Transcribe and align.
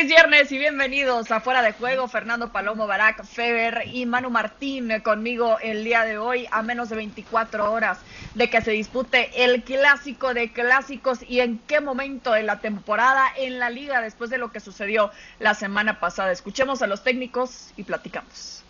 Feliz 0.00 0.14
viernes 0.14 0.50
y 0.52 0.56
bienvenidos 0.56 1.30
a 1.30 1.40
Fuera 1.40 1.60
de 1.60 1.74
Juego. 1.74 2.08
Fernando 2.08 2.50
Palomo, 2.50 2.86
Barak, 2.86 3.22
Feber 3.22 3.82
y 3.92 4.06
Manu 4.06 4.30
Martín 4.30 4.88
conmigo 5.04 5.58
el 5.58 5.84
día 5.84 6.06
de 6.06 6.16
hoy 6.16 6.46
a 6.50 6.62
menos 6.62 6.88
de 6.88 6.96
24 6.96 7.70
horas 7.70 7.98
de 8.34 8.48
que 8.48 8.62
se 8.62 8.70
dispute 8.70 9.44
el 9.44 9.62
clásico 9.62 10.32
de 10.32 10.54
clásicos 10.54 11.18
y 11.28 11.40
en 11.40 11.58
qué 11.58 11.82
momento 11.82 12.32
de 12.32 12.44
la 12.44 12.60
temporada 12.60 13.26
en 13.36 13.58
la 13.58 13.68
liga 13.68 14.00
después 14.00 14.30
de 14.30 14.38
lo 14.38 14.50
que 14.50 14.60
sucedió 14.60 15.10
la 15.38 15.52
semana 15.52 16.00
pasada. 16.00 16.32
Escuchemos 16.32 16.80
a 16.80 16.86
los 16.86 17.04
técnicos 17.04 17.74
y 17.76 17.82
platicamos. 17.82 18.64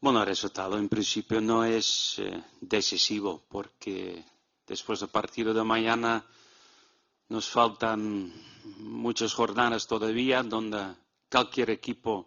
Bueno, 0.00 0.22
el 0.22 0.28
resultado 0.28 0.78
en 0.78 0.88
principio 0.88 1.42
no 1.42 1.62
es 1.62 2.14
eh, 2.20 2.42
decisivo 2.62 3.42
porque 3.50 4.24
después 4.66 5.00
del 5.00 5.10
partido 5.10 5.52
de 5.52 5.62
mañana 5.62 6.24
nos 7.30 7.48
faltan 7.48 8.32
muchas 8.78 9.32
jornadas 9.32 9.86
todavía 9.86 10.42
donde 10.42 10.94
cualquier 11.30 11.70
equipo 11.70 12.26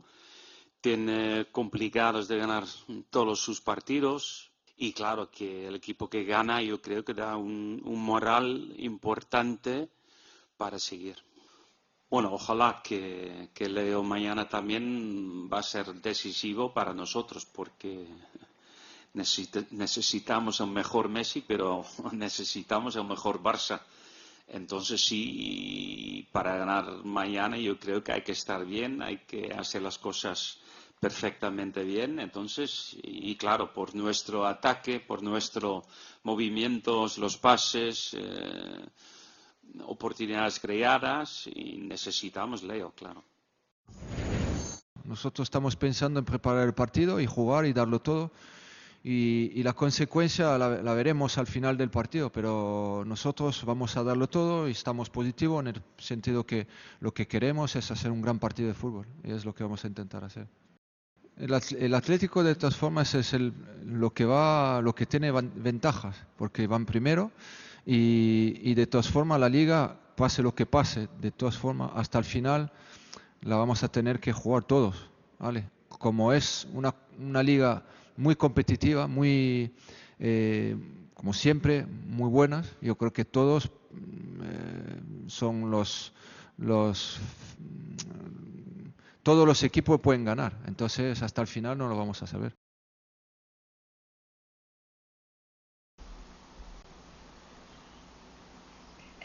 tiene 0.82 1.46
complicados 1.52 2.28
de 2.28 2.38
ganar 2.38 2.64
todos 3.10 3.40
sus 3.40 3.60
partidos 3.62 4.52
y 4.78 4.94
claro 4.94 5.30
que 5.30 5.68
el 5.68 5.76
equipo 5.76 6.10
que 6.10 6.24
gana 6.24 6.62
yo 6.62 6.82
creo 6.82 7.04
que 7.04 7.14
da 7.14 7.36
un, 7.38 7.82
moral 7.84 8.74
importante 8.78 9.90
para 10.58 10.80
seguir. 10.80 11.18
Bueno, 12.10 12.34
ojalá 12.34 12.82
que, 12.84 13.50
que, 13.54 13.68
Leo 13.70 14.04
mañana 14.04 14.48
también 14.48 15.50
va 15.52 15.60
a 15.60 15.64
ser 15.64 15.94
decisivo 15.96 16.74
para 16.74 16.94
nosotros 16.94 17.46
porque 17.46 18.08
necesitamos 19.14 20.60
un 20.60 20.74
mejor 20.74 21.10
Messi, 21.10 21.42
pero 21.42 21.84
necesitamos 22.14 22.96
un 22.96 23.08
mejor 23.08 23.42
Barça. 23.42 23.82
Entonces 24.48 25.04
sí, 25.04 26.28
para 26.32 26.58
ganar 26.58 27.04
mañana 27.06 27.58
yo 27.58 27.80
creo 27.80 28.04
que 28.04 28.12
hay 28.12 28.22
que 28.22 28.34
estar 28.34 28.66
bien, 28.66 29.02
hay 29.02 29.20
que 29.20 29.54
hacer 29.54 29.82
las 29.82 29.98
cosas 29.98 30.60
perfectamente 31.00 31.84
bien. 31.84 32.20
Entonces, 32.20 32.96
y 33.04 33.36
claro, 33.36 33.74
por 33.74 33.94
nuestro 33.96 34.46
ataque, 34.46 35.00
por 35.00 35.22
nuestros 35.22 35.84
movimientos, 36.24 37.18
los 37.18 37.38
pases, 37.38 38.16
eh, 38.18 38.86
oportunidades 39.86 40.60
creadas 40.60 41.48
y 41.48 41.78
necesitamos 41.78 42.64
Leo, 42.64 42.92
claro. 42.92 43.24
Nosotros 45.04 45.46
estamos 45.46 45.76
pensando 45.76 46.20
en 46.20 46.26
preparar 46.26 46.66
el 46.66 46.74
partido 46.74 47.20
y 47.20 47.26
jugar 47.26 47.66
y 47.66 47.74
darlo 47.74 48.00
todo 48.00 48.32
y, 49.06 49.62
la 49.64 49.74
consecuencia 49.74 50.58
la, 50.58 50.94
veremos 50.94 51.38
al 51.38 51.46
final 51.46 51.78
del 51.78 51.90
partido, 51.90 52.32
pero 52.32 53.04
nosotros 53.06 53.66
vamos 53.66 53.98
a 53.98 54.04
darlo 54.04 54.28
todo 54.28 54.70
y 54.70 54.72
estamos 54.72 55.10
positivos 55.10 55.62
en 55.62 55.76
el 55.76 55.82
sentido 55.98 56.46
que 56.46 56.68
lo 57.02 57.14
que 57.14 57.28
queremos 57.28 57.76
es 57.76 57.92
hacer 57.92 58.12
un 58.12 58.22
gran 58.22 58.40
partido 58.40 58.70
de 58.70 58.74
fútbol 58.74 59.06
y 59.24 59.32
es 59.32 59.44
lo 59.44 59.54
que 59.54 59.64
vamos 59.64 59.84
a 59.84 59.88
intentar 59.88 60.24
hacer. 60.24 60.48
El, 61.36 61.94
Atlético 61.96 62.44
de 62.44 62.56
todas 62.56 62.78
formas 62.78 63.14
es 63.16 63.34
el, 63.34 63.54
lo 63.86 64.12
que 64.14 64.24
va, 64.24 64.82
lo 64.82 64.96
que 64.96 65.06
tiene 65.06 65.32
ventajas, 65.32 66.16
porque 66.38 66.66
van 66.68 66.86
primero 66.86 67.32
y, 67.86 68.58
y 68.62 68.74
de 68.74 68.88
todas 68.88 69.10
formas 69.10 69.38
la 69.38 69.50
liga, 69.50 70.00
pase 70.16 70.42
lo 70.42 70.56
que 70.56 70.66
pase, 70.66 71.10
de 71.20 71.32
todas 71.32 71.58
formas 71.58 71.92
hasta 71.96 72.20
el 72.20 72.24
final 72.24 72.72
la 73.42 73.58
vamos 73.58 73.84
a 73.84 73.90
tener 73.90 74.22
que 74.22 74.32
jugar 74.32 74.64
todos, 74.64 75.10
¿vale? 75.40 75.70
Como 75.90 76.32
es 76.32 76.68
una, 76.72 76.96
una 77.20 77.44
liga 77.44 77.84
muy 78.18 78.36
competitiva, 78.36 79.08
muy, 79.08 79.74
eh, 80.20 80.78
como 81.14 81.34
siempre, 81.34 81.86
muy 81.86 82.30
buenas. 82.30 82.76
Yo 82.82 82.96
creo 82.96 83.14
que 83.14 83.26
todos 83.26 83.66
eh, 83.66 85.02
son 85.28 85.72
los, 85.72 86.14
los, 86.58 87.20
todos 89.24 89.48
los 89.48 89.64
equipos 89.64 90.00
pueden 90.00 90.26
ganar. 90.26 90.58
Entonces, 90.66 91.22
hasta 91.22 91.42
el 91.42 91.48
final 91.48 91.78
no 91.78 91.88
lo 91.88 91.98
vamos 91.98 92.22
a 92.24 92.28
saber. 92.28 92.63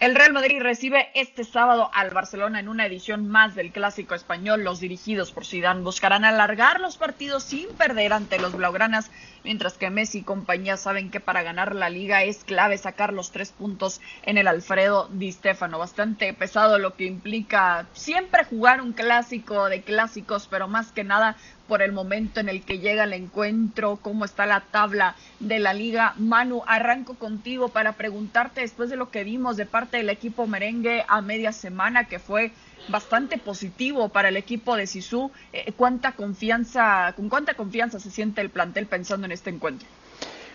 El 0.00 0.14
Real 0.14 0.32
Madrid 0.32 0.62
recibe 0.62 1.08
este 1.14 1.42
sábado 1.42 1.90
al 1.92 2.10
Barcelona 2.10 2.60
en 2.60 2.68
una 2.68 2.86
edición 2.86 3.26
más 3.26 3.56
del 3.56 3.72
Clásico 3.72 4.14
Español. 4.14 4.62
Los 4.62 4.78
dirigidos 4.78 5.32
por 5.32 5.44
Zidane 5.44 5.80
buscarán 5.80 6.24
alargar 6.24 6.78
los 6.78 6.96
partidos 6.96 7.42
sin 7.42 7.66
perder 7.70 8.12
ante 8.12 8.38
los 8.38 8.52
blaugranas, 8.56 9.10
mientras 9.42 9.76
que 9.76 9.90
Messi 9.90 10.18
y 10.18 10.22
compañía 10.22 10.76
saben 10.76 11.10
que 11.10 11.18
para 11.18 11.42
ganar 11.42 11.74
la 11.74 11.90
liga 11.90 12.22
es 12.22 12.44
clave 12.44 12.78
sacar 12.78 13.12
los 13.12 13.32
tres 13.32 13.50
puntos 13.50 14.00
en 14.22 14.38
el 14.38 14.46
Alfredo 14.46 15.08
Di 15.10 15.32
Stefano. 15.32 15.80
Bastante 15.80 16.32
pesado 16.32 16.78
lo 16.78 16.94
que 16.94 17.06
implica 17.06 17.86
siempre 17.92 18.44
jugar 18.44 18.80
un 18.80 18.92
clásico 18.92 19.68
de 19.68 19.82
clásicos, 19.82 20.46
pero 20.46 20.68
más 20.68 20.92
que 20.92 21.02
nada 21.02 21.36
por 21.68 21.82
el 21.82 21.92
momento 21.92 22.40
en 22.40 22.48
el 22.48 22.62
que 22.62 22.78
llega 22.78 23.04
el 23.04 23.12
encuentro, 23.12 23.98
cómo 24.00 24.24
está 24.24 24.46
la 24.46 24.62
tabla 24.72 25.14
de 25.38 25.58
la 25.58 25.74
liga. 25.74 26.14
Manu, 26.16 26.62
arranco 26.66 27.14
contigo 27.14 27.68
para 27.68 27.92
preguntarte 27.92 28.62
después 28.62 28.88
de 28.90 28.96
lo 28.96 29.10
que 29.10 29.22
vimos 29.22 29.56
de 29.56 29.66
parte 29.66 29.98
del 29.98 30.08
equipo 30.08 30.46
merengue 30.46 31.04
a 31.06 31.20
media 31.20 31.52
semana, 31.52 32.04
que 32.04 32.18
fue 32.18 32.52
bastante 32.88 33.36
positivo 33.36 34.08
para 34.08 34.30
el 34.30 34.36
equipo 34.36 34.74
de 34.76 34.86
Sisu, 34.86 35.30
eh, 35.52 35.72
cuánta 35.76 36.12
confianza, 36.12 37.12
con 37.14 37.28
cuánta 37.28 37.54
confianza 37.54 38.00
se 38.00 38.10
siente 38.10 38.40
el 38.40 38.48
plantel 38.48 38.86
pensando 38.86 39.26
en 39.26 39.32
este 39.32 39.50
encuentro. 39.50 39.86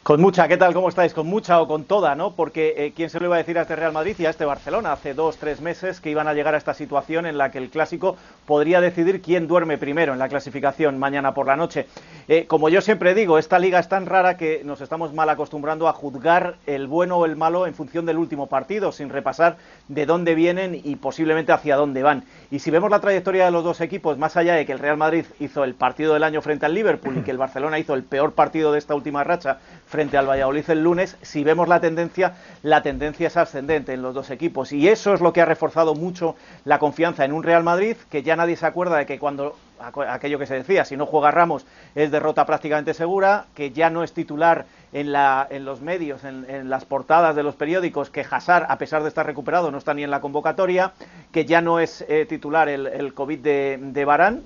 Con 0.03 0.19
mucha, 0.19 0.49
¿qué 0.49 0.57
tal? 0.57 0.73
¿Cómo 0.73 0.89
estáis? 0.89 1.13
Con 1.13 1.27
mucha 1.27 1.61
o 1.61 1.67
con 1.69 1.85
toda, 1.85 2.13
¿no? 2.13 2.35
Porque 2.35 2.73
eh, 2.75 2.93
¿quién 2.93 3.09
se 3.09 3.21
lo 3.21 3.27
iba 3.27 3.35
a 3.35 3.37
decir 3.37 3.57
a 3.57 3.61
este 3.61 3.77
Real 3.77 3.93
Madrid 3.93 4.17
y 4.19 4.25
a 4.25 4.31
este 4.31 4.43
Barcelona 4.43 4.91
hace 4.91 5.13
dos, 5.13 5.37
tres 5.37 5.61
meses 5.61 6.01
que 6.01 6.09
iban 6.09 6.27
a 6.27 6.33
llegar 6.33 6.55
a 6.55 6.57
esta 6.57 6.73
situación 6.73 7.25
en 7.25 7.37
la 7.37 7.51
que 7.51 7.57
el 7.57 7.69
clásico 7.69 8.17
podría 8.45 8.81
decidir 8.81 9.21
quién 9.21 9.47
duerme 9.47 9.77
primero 9.77 10.13
en 10.13 10.19
la 10.19 10.29
clasificación 10.29 10.97
mañana 10.99 11.33
por 11.33 11.47
la 11.47 11.55
noche? 11.55 11.87
Eh, 12.27 12.45
como 12.47 12.69
yo 12.69 12.81
siempre 12.81 13.13
digo, 13.13 13.37
esta 13.37 13.59
liga 13.59 13.79
es 13.79 13.89
tan 13.89 14.05
rara 14.05 14.37
que 14.37 14.61
nos 14.63 14.81
estamos 14.81 15.13
mal 15.13 15.29
acostumbrando 15.29 15.87
a 15.87 15.93
juzgar 15.93 16.55
el 16.65 16.87
bueno 16.87 17.17
o 17.17 17.25
el 17.25 17.35
malo 17.35 17.67
en 17.67 17.73
función 17.73 18.05
del 18.05 18.17
último 18.17 18.47
partido, 18.47 18.91
sin 18.91 19.09
repasar 19.09 19.57
de 19.87 20.05
dónde 20.05 20.35
vienen 20.35 20.79
y 20.81 20.95
posiblemente 20.95 21.51
hacia 21.51 21.75
dónde 21.75 22.03
van. 22.03 22.23
Y 22.51 22.59
si 22.59 22.71
vemos 22.71 22.89
la 22.89 22.99
trayectoria 22.99 23.45
de 23.45 23.51
los 23.51 23.63
dos 23.63 23.81
equipos, 23.81 24.17
más 24.17 24.37
allá 24.37 24.55
de 24.55 24.65
que 24.65 24.71
el 24.71 24.79
Real 24.79 24.97
Madrid 24.97 25.25
hizo 25.39 25.63
el 25.63 25.73
partido 25.75 26.13
del 26.13 26.23
año 26.23 26.41
frente 26.41 26.65
al 26.65 26.73
Liverpool 26.73 27.17
y 27.17 27.21
que 27.21 27.31
el 27.31 27.37
Barcelona 27.37 27.79
hizo 27.79 27.93
el 27.93 28.03
peor 28.03 28.33
partido 28.33 28.71
de 28.71 28.79
esta 28.79 28.95
última 28.95 29.23
racha 29.23 29.59
frente 29.85 30.17
al 30.17 30.27
Valladolid 30.27 30.63
el 30.69 30.83
lunes, 30.83 31.17
si 31.21 31.43
vemos 31.43 31.67
la 31.67 31.79
tendencia, 31.79 32.35
la 32.61 32.81
tendencia 32.81 33.27
es 33.27 33.37
ascendente 33.37 33.93
en 33.93 34.01
los 34.01 34.13
dos 34.13 34.29
equipos. 34.29 34.71
Y 34.71 34.87
eso 34.87 35.13
es 35.13 35.21
lo 35.21 35.33
que 35.33 35.41
ha 35.41 35.45
reforzado 35.45 35.95
mucho 35.95 36.35
la 36.65 36.79
confianza 36.79 37.25
en 37.25 37.33
un 37.33 37.43
Real 37.43 37.63
Madrid, 37.63 37.97
que 38.09 38.23
ya 38.23 38.32
nadie 38.35 38.55
se 38.55 38.65
acuerda 38.65 38.97
de 38.97 39.05
que 39.05 39.19
cuando 39.19 39.55
aquello 39.79 40.39
que 40.39 40.45
se 40.45 40.55
decía, 40.55 40.85
si 40.85 40.95
no 40.97 41.05
juega 41.05 41.31
Ramos 41.31 41.65
es 41.95 42.11
derrota 42.11 42.45
prácticamente 42.45 42.93
segura, 42.93 43.45
que 43.53 43.71
ya 43.71 43.89
no 43.89 44.03
es 44.03 44.13
titular 44.13 44.65
en, 44.93 45.11
la, 45.11 45.47
en 45.49 45.65
los 45.65 45.81
medios, 45.81 46.23
en, 46.23 46.69
las 46.69 46.85
portadas 46.85 47.35
de 47.35 47.43
los 47.43 47.55
periódicos, 47.55 48.09
que 48.09 48.25
Hazard, 48.29 48.65
a 48.69 48.77
pesar 48.77 49.01
de 49.01 49.09
estar 49.09 49.25
recuperado, 49.25 49.71
no 49.71 49.77
está 49.77 49.93
ni 49.93 50.03
en 50.03 50.11
la 50.11 50.21
convocatoria, 50.21 50.93
que 51.31 51.45
ya 51.45 51.61
no 51.61 51.79
es 51.79 52.05
eh, 52.07 52.25
titular 52.27 52.69
el, 52.69 53.13
COVID 53.13 53.39
de, 53.39 53.79
de 53.81 54.05
Barán, 54.05 54.43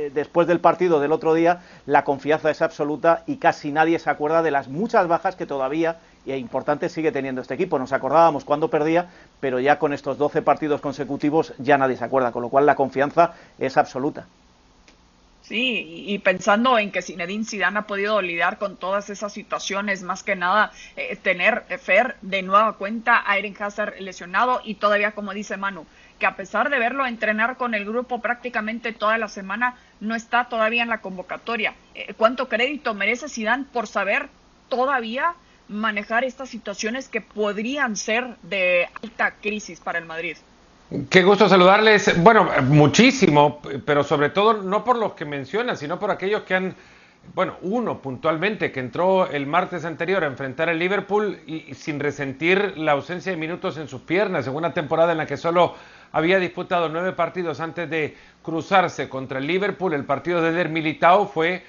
eh, 0.00 0.10
después 0.14 0.46
del 0.46 0.60
partido 0.60 1.00
del 1.00 1.12
otro 1.12 1.34
día, 1.34 1.60
la 1.86 2.04
confianza 2.04 2.50
es 2.50 2.62
absoluta 2.62 3.22
y 3.26 3.36
casi 3.36 3.72
nadie 3.72 3.98
se 3.98 4.08
acuerda 4.08 4.42
de 4.42 4.50
las 4.50 4.68
muchas 4.68 5.08
bajas 5.08 5.36
que 5.36 5.46
todavía 5.46 5.96
y 6.26 6.32
importantes 6.32 6.92
sigue 6.92 7.12
teniendo 7.12 7.40
este 7.40 7.54
equipo. 7.54 7.78
Nos 7.78 7.92
acordábamos 7.92 8.44
cuando 8.44 8.68
perdía, 8.68 9.08
pero 9.40 9.60
ya 9.60 9.78
con 9.78 9.92
estos 9.92 10.18
12 10.18 10.42
partidos 10.42 10.80
consecutivos 10.80 11.54
ya 11.58 11.78
nadie 11.78 11.96
se 11.96 12.04
acuerda, 12.04 12.32
con 12.32 12.42
lo 12.42 12.48
cual 12.48 12.66
la 12.66 12.74
confianza 12.74 13.34
es 13.58 13.76
absoluta. 13.76 14.26
Sí, 15.42 16.04
y 16.06 16.20
pensando 16.20 16.78
en 16.78 16.92
que 16.92 17.02
Zinedine 17.02 17.44
Zidane 17.44 17.80
ha 17.80 17.82
podido 17.82 18.22
lidiar 18.22 18.58
con 18.58 18.76
todas 18.76 19.10
esas 19.10 19.32
situaciones, 19.32 20.04
más 20.04 20.22
que 20.22 20.36
nada 20.36 20.70
eh, 20.94 21.16
tener 21.16 21.64
eh, 21.68 21.76
Fer 21.76 22.14
de 22.22 22.42
nueva 22.42 22.74
cuenta 22.74 23.24
a 23.26 23.36
Eren 23.36 23.56
Hazard 23.58 23.94
lesionado 23.98 24.60
y 24.62 24.76
todavía 24.76 25.10
como 25.10 25.34
dice 25.34 25.56
Manu, 25.56 25.86
que 26.20 26.26
a 26.26 26.36
pesar 26.36 26.70
de 26.70 26.78
verlo 26.78 27.04
entrenar 27.04 27.56
con 27.56 27.74
el 27.74 27.84
grupo 27.84 28.20
prácticamente 28.20 28.92
toda 28.92 29.18
la 29.18 29.26
semana, 29.26 29.74
no 29.98 30.14
está 30.14 30.44
todavía 30.44 30.84
en 30.84 30.88
la 30.88 31.00
convocatoria. 31.00 31.74
Eh, 31.96 32.14
¿Cuánto 32.16 32.48
crédito 32.48 32.94
merece 32.94 33.28
Zidane 33.28 33.64
por 33.72 33.88
saber 33.88 34.28
todavía 34.68 35.34
manejar 35.70 36.24
estas 36.24 36.48
situaciones 36.48 37.08
que 37.08 37.20
podrían 37.20 37.96
ser 37.96 38.36
de 38.42 38.88
alta 39.02 39.34
crisis 39.40 39.80
para 39.80 39.98
el 39.98 40.04
Madrid? 40.04 40.36
Qué 41.08 41.22
gusto 41.22 41.48
saludarles. 41.48 42.20
Bueno, 42.20 42.50
muchísimo, 42.64 43.60
pero 43.86 44.02
sobre 44.02 44.30
todo 44.30 44.54
no 44.54 44.82
por 44.82 44.98
los 44.98 45.12
que 45.12 45.24
mencionan, 45.24 45.76
sino 45.76 46.00
por 46.00 46.10
aquellos 46.10 46.42
que 46.42 46.56
han, 46.56 46.74
bueno, 47.32 47.54
uno 47.62 48.02
puntualmente 48.02 48.72
que 48.72 48.80
entró 48.80 49.30
el 49.30 49.46
martes 49.46 49.84
anterior 49.84 50.24
a 50.24 50.26
enfrentar 50.26 50.68
al 50.68 50.80
Liverpool 50.80 51.38
y, 51.46 51.72
sin 51.74 52.00
resentir 52.00 52.74
la 52.76 52.92
ausencia 52.92 53.30
de 53.30 53.38
minutos 53.38 53.76
en 53.76 53.86
sus 53.86 54.00
piernas, 54.00 54.48
en 54.48 54.56
una 54.56 54.74
temporada 54.74 55.12
en 55.12 55.18
la 55.18 55.26
que 55.26 55.36
solo 55.36 55.76
había 56.10 56.40
disputado 56.40 56.88
nueve 56.88 57.12
partidos 57.12 57.60
antes 57.60 57.88
de 57.88 58.16
cruzarse 58.42 59.08
contra 59.08 59.38
el 59.38 59.46
Liverpool. 59.46 59.94
El 59.94 60.04
partido 60.04 60.42
de 60.42 60.50
Der 60.50 60.70
Militao 60.70 61.28
fue 61.28 61.62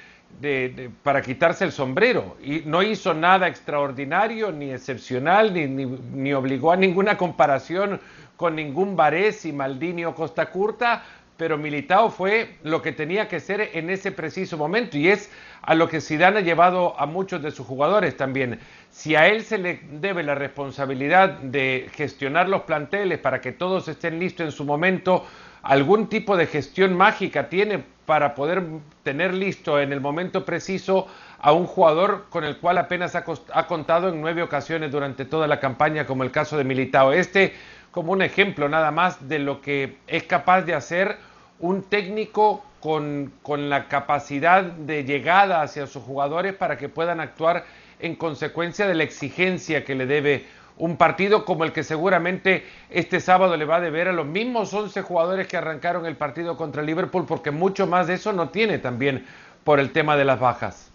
para 1.04 1.22
quitarse 1.22 1.66
el 1.66 1.72
sombrero. 1.72 2.38
Y 2.44 2.64
no 2.66 2.84
hizo 2.84 3.14
nada 3.14 3.48
extraordinario, 3.48 4.52
ni 4.52 4.72
excepcional, 4.72 5.54
ni, 5.54 6.34
obligó 6.34 6.72
a 6.72 6.78
ninguna 6.78 7.18
comparación 7.18 8.00
con 8.36 8.56
ningún 8.56 8.96
Varese, 8.96 9.54
Maldini 9.54 10.06
o 10.06 10.16
Costa 10.16 10.48
Curta, 10.48 11.04
pero 11.38 11.58
Militao 11.58 12.10
fue 12.10 12.58
lo 12.64 12.82
que 12.82 12.92
tenía 12.92 13.28
que 13.28 13.40
ser 13.40 13.72
en 13.74 13.90
ese 13.90 14.12
preciso 14.12 14.58
momento 14.58 14.98
y 14.98 15.10
es 15.10 15.32
a 15.64 15.74
lo 15.74 15.88
que 15.88 16.00
Zidane 16.00 16.40
ha 16.40 16.42
llevado 16.42 17.00
a 17.00 17.06
muchos 17.08 17.42
de 17.42 17.50
sus 17.52 17.66
jugadores 17.66 18.16
también. 18.16 18.60
Si 18.92 19.16
a 19.16 19.28
él 19.28 19.44
se 19.44 19.58
le 19.58 19.82
debe 19.92 20.22
la 20.22 20.36
responsabilidad 20.36 21.40
de 21.40 21.90
gestionar 21.94 22.48
los 22.48 22.62
planteles 22.62 23.20
para 23.20 23.42
que 23.42 23.52
todos 23.52 23.88
estén 23.88 24.20
listos 24.20 24.46
en 24.46 24.52
su 24.52 24.66
momento, 24.66 25.26
algún 25.64 26.08
tipo 26.08 26.38
de 26.38 26.48
gestión 26.48 26.96
mágica 26.96 27.50
tiene 27.50 27.84
para 28.06 28.36
poder 28.36 28.64
tener 29.04 29.34
listo 29.34 29.80
en 29.80 29.94
el 29.94 30.02
momento 30.02 30.44
preciso 30.44 31.08
a 31.40 31.54
un 31.54 31.66
jugador 31.66 32.26
con 32.30 32.44
el 32.44 32.58
cual 32.58 32.78
apenas 32.78 33.16
ha, 33.16 33.24
contado 33.68 34.10
en 34.10 34.22
nueve 34.22 34.44
ocasiones 34.44 34.92
durante 34.92 35.26
toda 35.26 35.48
la 35.48 35.60
campaña, 35.60 36.06
como 36.06 36.24
el 36.24 36.32
caso 36.32 36.58
de 36.58 36.64
Militao. 36.64 37.14
Este 37.14 37.54
como 37.92 38.14
un 38.14 38.22
ejemplo 38.22 38.70
nada 38.70 38.92
más 38.92 39.28
de 39.28 39.40
lo 39.40 39.62
que 39.62 39.98
es 40.08 40.24
capaz 40.24 40.62
de 40.62 40.74
hacer 40.74 41.18
un 41.60 41.84
técnico 41.84 42.64
con, 42.80 43.34
con 43.44 43.70
la 43.70 43.88
capacidad 43.88 44.64
de 44.64 45.04
llegada 45.04 45.62
hacia 45.62 45.88
sus 45.88 46.02
jugadores 46.02 46.54
para 46.54 46.78
que 46.78 46.90
puedan 46.90 47.20
actuar 47.20 47.66
en 48.00 48.16
consecuencia 48.16 48.88
de 48.88 48.96
la 48.96 49.04
exigencia 49.04 49.84
que 49.84 49.96
le 49.96 50.06
debe 50.06 50.46
un 50.82 50.98
partido 50.98 51.46
como 51.46 51.64
el 51.64 51.74
que 51.74 51.84
seguramente 51.84 52.66
este 52.90 53.20
sábado 53.20 53.56
le 53.56 53.66
va 53.66 53.76
a 53.76 53.82
deber 53.82 54.08
a 54.08 54.14
los 54.14 54.26
mismos 54.26 54.74
11 54.74 55.04
jugadores 55.04 55.48
que 55.48 55.56
arrancaron 55.56 56.08
el 56.08 56.16
partido 56.16 56.58
contra 56.58 56.82
Liverpool, 56.82 57.28
porque 57.28 57.52
mucho 57.52 57.86
más 57.86 58.08
de 58.08 58.16
eso 58.16 58.34
no 58.34 58.50
tiene 58.50 58.80
también 58.80 59.28
por 59.64 59.80
el 59.80 59.92
tema 59.92 60.18
de 60.18 60.26
las 60.26 60.40
bajas. 60.40 60.92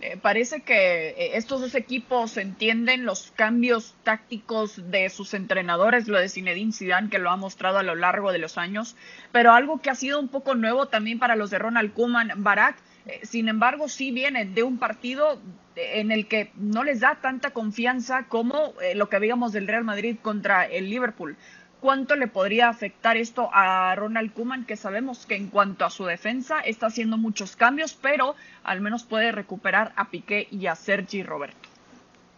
Eh, 0.00 0.18
parece 0.20 0.62
que 0.62 1.10
eh, 1.10 1.36
estos 1.36 1.60
dos 1.60 1.76
equipos 1.76 2.36
entienden 2.36 3.04
los 3.04 3.32
cambios 3.36 3.94
tácticos 4.02 4.90
de 4.90 5.08
sus 5.08 5.34
entrenadores, 5.34 6.08
lo 6.08 6.18
de 6.18 6.28
Zinedine 6.28 6.72
Zidane 6.72 7.08
que 7.08 7.20
lo 7.20 7.30
ha 7.30 7.36
mostrado 7.36 7.78
a 7.78 7.84
lo 7.84 7.94
largo 7.94 8.32
de 8.32 8.38
los 8.38 8.58
años, 8.58 8.96
pero 9.30 9.52
algo 9.52 9.80
que 9.80 9.88
ha 9.88 9.94
sido 9.94 10.18
un 10.18 10.26
poco 10.26 10.56
nuevo 10.56 10.86
también 10.86 11.20
para 11.20 11.36
los 11.36 11.50
de 11.50 11.60
Ronald 11.60 11.94
Koeman, 11.94 12.32
Barak, 12.38 12.76
sin 13.22 13.48
embargo 13.48 13.88
sí 13.88 14.10
vienen 14.10 14.54
de 14.54 14.62
un 14.62 14.78
partido 14.78 15.40
en 15.76 16.10
el 16.10 16.26
que 16.26 16.50
no 16.56 16.84
les 16.84 17.00
da 17.00 17.18
tanta 17.20 17.50
confianza 17.50 18.24
como 18.28 18.74
lo 18.94 19.08
que 19.08 19.18
veíamos 19.18 19.52
del 19.52 19.68
Real 19.68 19.84
Madrid 19.84 20.16
contra 20.22 20.64
el 20.64 20.90
Liverpool 20.90 21.36
cuánto 21.80 22.16
le 22.16 22.26
podría 22.26 22.68
afectar 22.68 23.16
esto 23.16 23.48
a 23.52 23.94
Ronald 23.94 24.32
Kuman, 24.32 24.64
que 24.64 24.76
sabemos 24.76 25.26
que 25.26 25.36
en 25.36 25.48
cuanto 25.48 25.84
a 25.84 25.90
su 25.90 26.04
defensa 26.04 26.60
está 26.60 26.86
haciendo 26.86 27.16
muchos 27.16 27.56
cambios, 27.56 27.94
pero 27.94 28.34
al 28.64 28.80
menos 28.80 29.04
puede 29.04 29.32
recuperar 29.32 29.92
a 29.96 30.10
Piqué 30.10 30.48
y 30.50 30.66
a 30.66 30.74
Sergi 30.74 31.22
Roberto. 31.22 31.68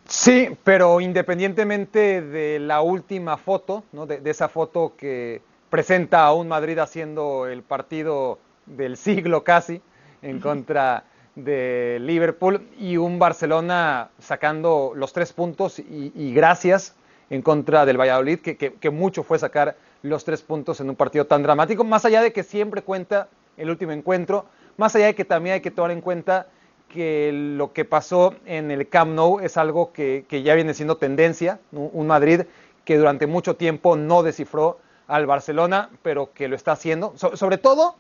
Sí, 0.06 0.49
pero 0.64 1.00
independientemente 1.00 2.23
de 2.23 2.59
la 2.59 2.81
última 2.81 3.37
foto, 3.37 3.85
¿no? 3.93 4.06
de, 4.06 4.21
esa 4.25 4.49
foto 4.49 4.94
que 4.97 5.43
presenta 5.71 6.25
a 6.25 6.32
un 6.32 6.49
Madrid 6.49 6.79
haciendo 6.79 7.47
el 7.47 7.62
partido 7.62 8.38
del 8.67 8.97
siglo 8.97 9.44
casi 9.44 9.82
en 10.23 10.41
contra 10.41 11.05
de 11.35 11.99
Liverpool 12.00 12.67
y 12.79 12.97
un 12.97 13.19
Barcelona 13.19 14.11
sacando 14.19 14.93
los 14.94 15.12
tres 15.12 15.32
puntos 15.32 15.79
y, 15.79 16.32
gracias 16.35 16.94
en 17.31 17.43
contra 17.43 17.87
del 17.87 18.00
Valladolid, 18.00 18.41
que, 18.41 18.91
mucho 18.91 19.23
fue 19.23 19.38
sacar 19.38 19.76
los 20.03 20.25
tres 20.25 20.43
puntos 20.43 20.81
en 20.81 20.88
un 20.91 20.97
partido 20.97 21.26
tan 21.26 21.43
dramático, 21.43 21.85
más 21.85 22.05
allá 22.05 22.23
de 22.23 22.32
que 22.32 22.43
siempre 22.43 22.82
cuenta 22.82 23.29
el 23.56 23.70
último 23.70 23.93
encuentro, 23.93 24.47
más 24.76 24.94
allá 24.97 25.06
de 25.06 25.15
que 25.15 25.25
también 25.25 25.55
hay 25.55 25.61
que 25.61 25.70
tomar 25.70 25.91
en 25.91 26.00
cuenta 26.00 26.47
que 26.88 27.31
lo 27.32 27.73
que 27.73 27.85
pasó 27.85 28.35
en 28.47 28.71
el 28.71 28.88
Camp 28.88 29.12
Nou 29.12 29.41
es 29.41 29.56
algo 29.56 29.93
que, 29.93 30.25
ya 30.31 30.55
viene 30.55 30.75
siendo 30.75 30.97
tendencia, 30.97 31.61
un 31.73 32.06
Madrid 32.06 32.43
que 32.85 32.97
durante 32.97 33.26
mucho 33.26 33.56
tiempo 33.56 33.97
no 33.97 34.23
descifró 34.23 34.79
al 35.06 35.26
Barcelona, 35.26 35.91
pero 36.03 36.32
que 36.32 36.49
lo 36.49 36.56
está 36.56 36.73
haciendo, 36.73 37.12
sobre 37.17 37.59
todo 37.59 37.97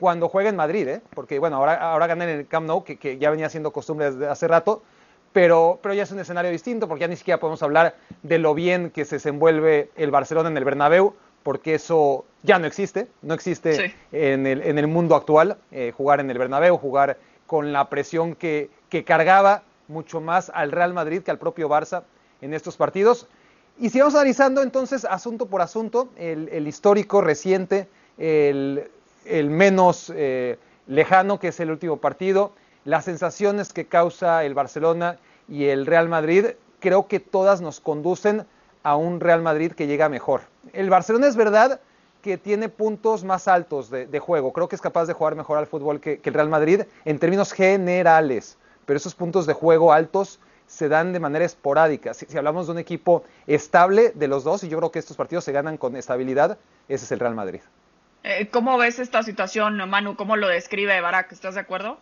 cuando 0.00 0.28
juega 0.28 0.48
en 0.48 0.56
Madrid, 0.56 0.88
¿eh? 0.88 1.02
porque 1.14 1.38
bueno, 1.38 1.56
ahora, 1.56 1.74
ahora 1.92 2.06
gana 2.06 2.24
en 2.24 2.30
el 2.30 2.46
Camp 2.46 2.66
Nou, 2.66 2.82
que, 2.82 2.96
que 2.96 3.18
ya 3.18 3.30
venía 3.30 3.50
siendo 3.50 3.70
costumbre 3.70 4.10
desde 4.10 4.26
hace 4.26 4.48
rato, 4.48 4.82
pero, 5.32 5.78
pero 5.82 5.94
ya 5.94 6.02
es 6.02 6.10
un 6.10 6.18
escenario 6.18 6.50
distinto 6.50 6.88
porque 6.88 7.02
ya 7.02 7.08
ni 7.08 7.16
siquiera 7.16 7.38
podemos 7.38 7.62
hablar 7.62 7.94
de 8.22 8.38
lo 8.38 8.54
bien 8.54 8.90
que 8.90 9.04
se 9.04 9.16
desenvuelve 9.16 9.90
el 9.96 10.10
Barcelona 10.10 10.48
en 10.48 10.56
el 10.56 10.64
Bernabéu, 10.64 11.14
porque 11.42 11.74
eso 11.74 12.24
ya 12.42 12.58
no 12.58 12.66
existe, 12.66 13.08
no 13.22 13.34
existe 13.34 13.94
en, 14.10 14.46
el, 14.46 14.62
en, 14.62 14.78
el, 14.78 14.86
mundo 14.86 15.14
actual, 15.14 15.58
eh, 15.70 15.92
jugar 15.96 16.20
en 16.20 16.30
el 16.30 16.38
Bernabéu, 16.38 16.76
jugar 16.78 17.18
con 17.46 17.72
la 17.72 17.88
presión 17.88 18.34
que, 18.34 18.70
que, 18.88 19.04
cargaba 19.04 19.62
mucho 19.88 20.20
más 20.20 20.50
al 20.54 20.72
Real 20.72 20.94
Madrid 20.94 21.22
que 21.22 21.30
al 21.30 21.38
propio 21.38 21.68
Barça 21.68 22.02
en 22.40 22.54
estos 22.54 22.76
partidos. 22.76 23.26
Y 23.78 23.90
si 23.90 23.98
vamos 23.98 24.14
analizando 24.14 24.62
entonces 24.62 25.04
asunto 25.04 25.46
por 25.46 25.62
asunto, 25.62 26.08
el, 26.16 26.48
el 26.50 26.66
histórico 26.66 27.20
reciente, 27.20 27.88
el, 28.18 28.90
el 29.24 29.50
menos 29.50 30.12
eh, 30.14 30.58
lejano 30.86 31.38
que 31.38 31.48
es 31.48 31.60
el 31.60 31.70
último 31.70 31.98
partido, 31.98 32.52
las 32.84 33.04
sensaciones 33.04 33.72
que 33.72 33.86
causa 33.86 34.44
el 34.44 34.54
Barcelona 34.54 35.18
y 35.48 35.66
el 35.66 35.86
Real 35.86 36.08
Madrid, 36.08 36.46
creo 36.80 37.06
que 37.06 37.20
todas 37.20 37.60
nos 37.60 37.80
conducen 37.80 38.46
a 38.82 38.96
un 38.96 39.20
Real 39.20 39.42
Madrid 39.42 39.72
que 39.72 39.86
llega 39.86 40.08
mejor. 40.08 40.42
El 40.72 40.90
Barcelona 40.90 41.26
es 41.26 41.36
verdad 41.36 41.80
que 42.22 42.38
tiene 42.38 42.68
puntos 42.68 43.24
más 43.24 43.48
altos 43.48 43.90
de, 43.90 44.18
juego, 44.18 44.52
creo 44.52 44.68
que 44.68 44.76
es 44.76 44.82
capaz 44.82 45.06
de 45.06 45.14
jugar 45.14 45.36
mejor 45.36 45.58
al 45.58 45.66
fútbol 45.66 46.00
que, 46.00 46.20
el 46.22 46.34
Real 46.34 46.48
Madrid 46.48 46.82
en 47.04 47.18
términos 47.18 47.52
generales, 47.52 48.58
pero 48.84 48.98
esos 48.98 49.14
puntos 49.14 49.46
de 49.46 49.54
juego 49.54 49.92
altos 49.92 50.38
se 50.66 50.88
dan 50.88 51.12
de 51.12 51.20
manera 51.20 51.44
esporádica. 51.44 52.14
Si, 52.14 52.26
hablamos 52.36 52.66
de 52.66 52.72
un 52.72 52.78
equipo 52.78 53.24
estable 53.46 54.12
de 54.14 54.28
los 54.28 54.44
dos, 54.44 54.62
y 54.64 54.68
yo 54.68 54.78
creo 54.78 54.92
que 54.92 54.98
estos 54.98 55.16
partidos 55.16 55.44
se 55.44 55.52
ganan 55.52 55.78
con 55.78 55.96
estabilidad, 55.96 56.58
ese 56.88 57.04
es 57.06 57.12
el 57.12 57.20
Real 57.20 57.34
Madrid. 57.34 57.60
Eh, 58.22 58.48
¿Cómo 58.50 58.76
ves 58.76 58.98
esta 58.98 59.22
situación, 59.22 59.88
Manu? 59.88 60.16
¿Cómo 60.16 60.36
lo 60.36 60.48
describe 60.48 61.00
Barak? 61.00 61.32
¿Estás 61.32 61.54
de 61.54 61.60
acuerdo? 61.60 61.98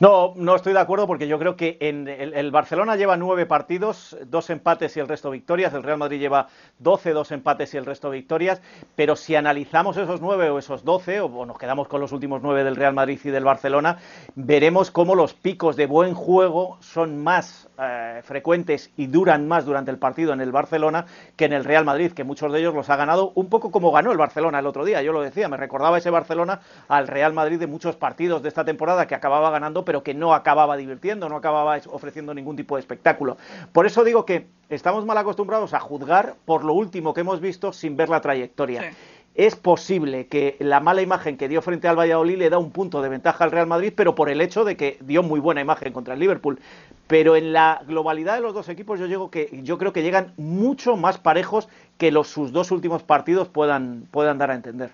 No, 0.00 0.32
no 0.36 0.56
estoy 0.56 0.72
de 0.72 0.80
acuerdo 0.80 1.06
porque 1.06 1.28
yo 1.28 1.38
creo 1.38 1.56
que 1.56 1.76
en 1.80 2.08
el, 2.08 2.50
Barcelona 2.50 2.96
lleva 2.96 3.16
nueve 3.16 3.46
partidos, 3.46 4.16
dos 4.26 4.50
empates 4.50 4.96
y 4.96 5.00
el 5.00 5.08
resto 5.08 5.30
victorias. 5.30 5.72
El 5.74 5.82
Real 5.82 5.98
Madrid 5.98 6.18
lleva 6.18 6.48
doce, 6.78 7.12
dos 7.12 7.30
empates 7.30 7.72
y 7.74 7.76
el 7.76 7.86
resto 7.86 8.10
victorias. 8.10 8.60
Pero 8.96 9.16
si 9.16 9.36
analizamos 9.36 9.96
esos 9.96 10.20
nueve 10.20 10.50
o 10.50 10.58
esos 10.58 10.84
doce, 10.84 11.20
o 11.20 11.46
nos 11.46 11.58
quedamos 11.58 11.88
con 11.88 12.00
los 12.00 12.12
últimos 12.12 12.42
nueve 12.42 12.64
del 12.64 12.76
Real 12.76 12.94
Madrid 12.94 13.20
y 13.22 13.30
del 13.30 13.44
Barcelona, 13.44 13.98
veremos 14.34 14.90
cómo 14.90 15.14
los 15.14 15.34
picos 15.34 15.76
de 15.76 15.86
buen 15.86 16.14
juego 16.14 16.78
son 16.80 17.22
más 17.22 17.68
eh, 17.76 18.20
frecuentes 18.22 18.92
y 18.96 19.08
duran 19.08 19.48
más 19.48 19.64
durante 19.64 19.90
el 19.90 19.98
partido 19.98 20.32
en 20.32 20.40
el 20.40 20.52
Barcelona 20.52 21.06
que 21.36 21.46
en 21.46 21.52
el 21.52 21.64
Real 21.64 21.84
Madrid, 21.84 22.12
que 22.12 22.22
muchos 22.22 22.52
de 22.52 22.60
ellos 22.60 22.74
los 22.74 22.88
ha 22.90 22.96
ganado 22.96 23.32
un 23.34 23.48
poco 23.48 23.70
como 23.70 23.90
ganó 23.90 24.12
el 24.12 24.18
Barcelona 24.18 24.60
el 24.60 24.66
otro 24.66 24.84
día. 24.84 25.02
Yo 25.02 25.12
lo 25.12 25.22
decía, 25.22 25.48
me 25.48 25.56
recordaba 25.56 25.98
ese 25.98 26.10
Barcelona 26.10 26.60
al 26.88 27.08
Real 27.08 27.32
Madrid 27.32 27.58
de 27.58 27.66
muchos 27.66 27.96
partidos 27.96 28.42
de 28.42 28.48
esta 28.48 28.64
temporada 28.64 29.06
que 29.06 29.14
acababa 29.14 29.50
ganando, 29.50 29.84
pero 29.84 30.02
que 30.02 30.14
no 30.14 30.34
acababa 30.34 30.76
divirtiendo, 30.76 31.28
no 31.28 31.36
acababa 31.36 31.76
ofreciendo 31.90 32.32
ningún 32.32 32.56
tipo 32.56 32.76
de 32.76 32.80
espectáculo. 32.80 33.36
Por 33.72 33.86
eso 33.86 34.04
digo 34.04 34.24
que 34.24 34.46
estamos 34.68 35.04
mal 35.04 35.18
acostumbrados 35.18 35.74
a 35.74 35.80
juzgar 35.80 36.34
por 36.44 36.64
lo 36.64 36.74
último 36.74 37.12
que 37.12 37.22
hemos 37.22 37.40
visto 37.40 37.72
sin 37.72 37.96
ver 37.96 38.08
la 38.08 38.20
trayectoria. 38.20 38.92
Es 39.34 39.56
posible 39.56 40.28
que 40.28 40.56
la 40.60 40.78
mala 40.78 41.02
imagen 41.02 41.36
que 41.36 41.48
dio 41.48 41.60
frente 41.60 41.88
al 41.88 41.98
Valladolid 41.98 42.38
le 42.38 42.50
da 42.50 42.58
un 42.58 42.70
punto 42.70 43.02
de 43.02 43.08
ventaja 43.08 43.42
al 43.42 43.50
Real 43.50 43.66
Madrid, 43.66 43.92
pero 43.94 44.14
por 44.14 44.30
el 44.30 44.40
hecho 44.40 44.64
de 44.64 44.76
que 44.76 44.96
dio 45.00 45.24
muy 45.24 45.40
buena 45.40 45.60
imagen 45.60 45.92
contra 45.92 46.14
el 46.14 46.20
Liverpool. 46.20 46.60
Pero 47.08 47.34
en 47.34 47.52
la 47.52 47.82
globalidad 47.84 48.36
de 48.36 48.42
los 48.42 48.54
dos 48.54 48.68
equipos 48.68 49.00
yo, 49.00 49.06
llego 49.06 49.32
que, 49.32 49.60
yo 49.64 49.76
creo 49.76 49.92
que 49.92 50.04
llegan 50.04 50.32
mucho 50.36 50.96
más 50.96 51.18
parejos 51.18 51.68
que 51.98 52.12
los, 52.12 52.28
sus 52.28 52.52
dos 52.52 52.70
últimos 52.70 53.02
partidos 53.02 53.48
puedan, 53.48 54.08
dar 54.12 54.52
a 54.52 54.54
entender. 54.54 54.90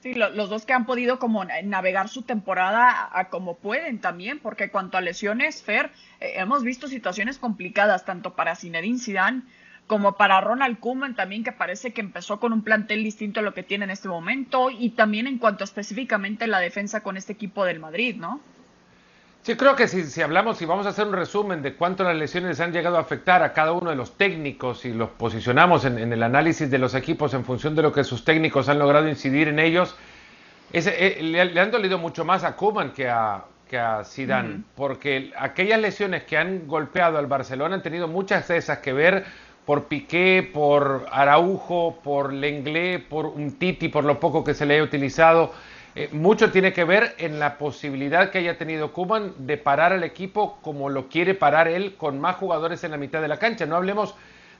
Sí, 0.00 0.14
los 0.14 0.48
dos 0.48 0.64
que 0.64 0.72
han 0.72 0.86
podido 0.86 1.18
como 1.18 1.44
navegar 1.44 2.08
su 2.08 2.22
temporada 2.22 3.10
a, 3.12 3.28
como 3.28 3.56
pueden 3.56 3.98
también, 3.98 4.38
porque 4.38 4.70
cuanto 4.70 4.96
a 4.96 5.02
lesiones, 5.02 5.62
Fer, 5.62 5.90
eh, 6.20 6.34
hemos 6.36 6.62
visto 6.62 6.88
situaciones 6.88 7.36
complicadas 7.38 8.06
tanto 8.06 8.34
para 8.34 8.56
Zinedine 8.56 8.98
Zidane 9.00 9.42
como 9.88 10.12
para 10.12 10.40
Ronald 10.40 10.78
Koeman 10.78 11.16
también, 11.16 11.42
que 11.42 11.50
parece 11.50 11.92
que 11.92 12.02
empezó 12.02 12.38
con 12.38 12.52
un 12.52 12.62
plantel 12.62 13.02
distinto 13.02 13.40
a 13.40 13.42
lo 13.42 13.54
que 13.54 13.64
tiene 13.64 13.86
en 13.86 13.90
este 13.90 14.06
momento, 14.06 14.70
y 14.70 14.90
también 14.90 15.26
en 15.26 15.38
cuanto 15.38 15.64
específicamente 15.64 16.46
la 16.46 16.60
defensa 16.60 17.02
con 17.02 17.16
este 17.16 17.32
equipo 17.32 17.64
del 17.64 17.80
Madrid, 17.80 18.14
¿no? 18.16 18.40
Sí, 19.42 19.56
creo 19.56 19.74
que 19.76 19.88
si, 19.88 20.04
si 20.04 20.20
hablamos, 20.20 20.60
y 20.60 20.66
vamos 20.66 20.84
a 20.84 20.90
hacer 20.90 21.06
un 21.06 21.14
resumen 21.14 21.62
de 21.62 21.74
cuánto 21.74 22.04
las 22.04 22.14
lesiones 22.14 22.60
han 22.60 22.70
llegado 22.70 22.98
a 22.98 23.00
afectar 23.00 23.42
a 23.42 23.54
cada 23.54 23.72
uno 23.72 23.88
de 23.88 23.96
los 23.96 24.18
técnicos 24.18 24.84
y 24.84 24.92
los 24.92 25.08
posicionamos 25.08 25.86
en, 25.86 26.12
el 26.12 26.22
análisis 26.22 26.70
de 26.70 26.76
los 26.76 26.94
equipos 26.94 27.32
en 27.32 27.44
función 27.44 27.74
de 27.74 27.80
lo 27.80 27.90
que 27.90 28.04
sus 28.04 28.24
técnicos 28.24 28.68
han 28.68 28.78
logrado 28.78 29.08
incidir 29.08 29.48
en 29.48 29.58
ellos, 29.58 29.96
eh, 30.70 31.18
le, 31.22 31.58
han 31.58 31.70
dolido 31.70 31.96
mucho 31.96 32.26
más 32.26 32.44
a 32.44 32.56
Koeman 32.56 32.92
que 32.92 33.08
a, 33.08 33.44
que 33.70 33.78
a 33.78 34.04
Zidane, 34.04 34.64
porque 34.76 35.32
aquellas 35.38 35.80
lesiones 35.80 36.24
que 36.24 36.36
han 36.36 36.66
golpeado 36.66 37.16
al 37.16 37.26
Barcelona 37.26 37.76
han 37.76 37.82
tenido 37.82 38.06
muchas 38.06 38.48
de 38.48 38.58
esas 38.58 38.78
que 38.78 38.92
ver 38.92 39.24
por 39.68 39.84
Piqué, 39.84 40.48
por 40.50 41.04
Araujo, 41.12 41.98
por 42.02 42.32
Lenglet, 42.32 43.06
por 43.06 43.26
un 43.26 43.58
Titi, 43.58 43.90
por 43.90 44.02
lo 44.02 44.18
poco 44.18 44.42
que 44.42 44.54
se 44.54 44.64
le 44.64 44.72
haya 44.72 44.82
utilizado 44.82 45.52
eh, 45.94 46.08
mucho 46.12 46.50
tiene 46.50 46.72
que 46.72 46.84
ver 46.84 47.14
en 47.18 47.38
la 47.38 47.58
posibilidad 47.58 48.30
que 48.30 48.38
haya 48.38 48.56
tenido 48.56 48.94
Kuman 48.94 49.34
de 49.36 49.58
parar 49.58 49.92
al 49.92 50.04
equipo 50.04 50.58
como 50.62 50.88
lo 50.88 51.08
quiere 51.08 51.34
parar 51.34 51.68
él, 51.68 51.96
con 51.96 52.18
más 52.18 52.36
jugadores 52.36 52.82
en 52.84 52.92
la 52.92 52.96
mitad 52.96 53.20
de 53.20 53.28
la 53.28 53.38
cancha. 53.38 53.66
No 53.66 53.76
hablemos 53.76 54.14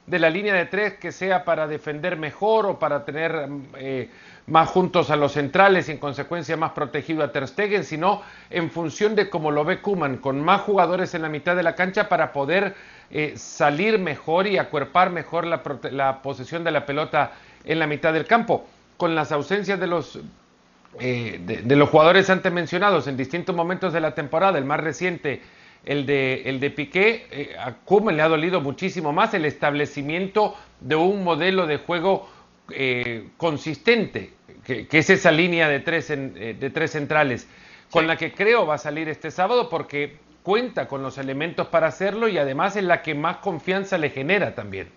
de 0.07 0.19
la 0.19 0.29
línea 0.29 0.53
de 0.53 0.67
tres 0.67 0.95
que 0.95 1.11
sea 1.11 1.45
para 1.47 1.67
defender 1.67 2.19
mejor 2.19 2.67
o 2.67 2.79
para 2.79 3.07
tener 3.07 3.49
eh, 3.79 4.11
más 4.49 4.69
juntos 4.71 5.11
a 5.11 5.17
los 5.17 5.33
centrales 5.33 5.89
y 5.89 5.93
en 5.93 5.99
consecuencia 5.99 6.57
más 6.57 6.73
protegido 6.73 7.23
a 7.23 7.33
Ter 7.33 7.47
Stegen, 7.49 7.85
sino 7.85 8.23
en 8.51 8.71
función 8.71 9.15
de 9.15 9.29
cómo 9.29 9.51
lo 9.51 9.65
ve 9.65 9.81
Kuman, 9.81 10.19
con 10.19 10.41
más 10.41 10.63
jugadores 10.63 11.15
en 11.15 11.23
la 11.23 11.29
mitad 11.29 11.55
de 11.57 11.63
la 11.63 11.75
cancha 11.75 12.09
para 12.09 12.33
poder 12.33 12.75
eh, 13.11 13.35
salir 13.37 13.99
mejor 13.99 14.47
y 14.47 14.59
acuerpar 14.59 15.11
mejor 15.11 15.47
la, 15.47 15.63
la 15.91 16.23
posesión 16.23 16.65
de 16.65 16.71
la 16.71 16.87
pelota 16.87 17.33
en 17.65 17.79
la 17.79 17.87
mitad 17.87 18.13
del 18.13 18.27
campo. 18.27 18.67
Con 18.97 19.15
las 19.15 19.31
ausencias 19.31 19.79
de 19.79 19.87
los 19.87 20.19
eh, 21.01 21.39
de, 21.65 21.77
los 21.77 21.91
jugadores 21.91 22.31
antes 22.31 22.51
mencionados 22.51 23.07
en 23.07 23.17
distintos 23.17 23.55
momentos 23.55 23.93
de 23.93 24.01
la 24.01 24.15
temporada, 24.15 24.59
el 24.59 24.65
más 24.65 24.81
reciente, 24.81 25.43
el 25.85 26.07
de, 26.07 26.43
el 26.47 26.61
de 26.61 26.71
Piqué, 26.71 27.27
eh, 27.31 27.57
a 27.59 27.75
Kuman 27.75 28.17
le 28.17 28.23
ha 28.23 28.29
dolido 28.29 28.61
muchísimo 28.61 29.13
más 29.13 29.33
el 29.35 29.45
establecimiento 29.45 30.57
de 30.81 30.97
un 30.97 31.23
modelo 31.23 31.67
de 31.67 31.79
juego 31.79 32.29
eh, 32.71 33.29
consistente, 33.37 34.33
que, 34.69 34.99
es 34.99 35.11
esa 35.11 35.33
línea 35.33 35.69
de 35.69 35.81
tres, 35.81 36.09
de 36.09 36.71
tres 36.73 36.91
centrales, 36.91 37.49
con 37.91 38.07
la 38.07 38.17
que 38.17 38.33
creo 38.33 38.67
va 38.67 38.75
a 38.75 38.79
salir 38.79 39.09
este 39.09 39.31
sábado 39.31 39.71
porque 39.71 40.19
cuenta 40.43 40.89
con 40.89 41.03
los 41.03 41.17
elementos 41.17 41.69
para 41.69 41.87
hacerlo 41.87 42.29
y 42.29 42.39
además 42.39 42.77
es 42.77 42.85
la 42.85 43.03
que 43.03 43.15
más 43.15 43.39
confianza 43.39 43.97
le 43.97 44.11
genera 44.11 44.55
también. 44.55 44.89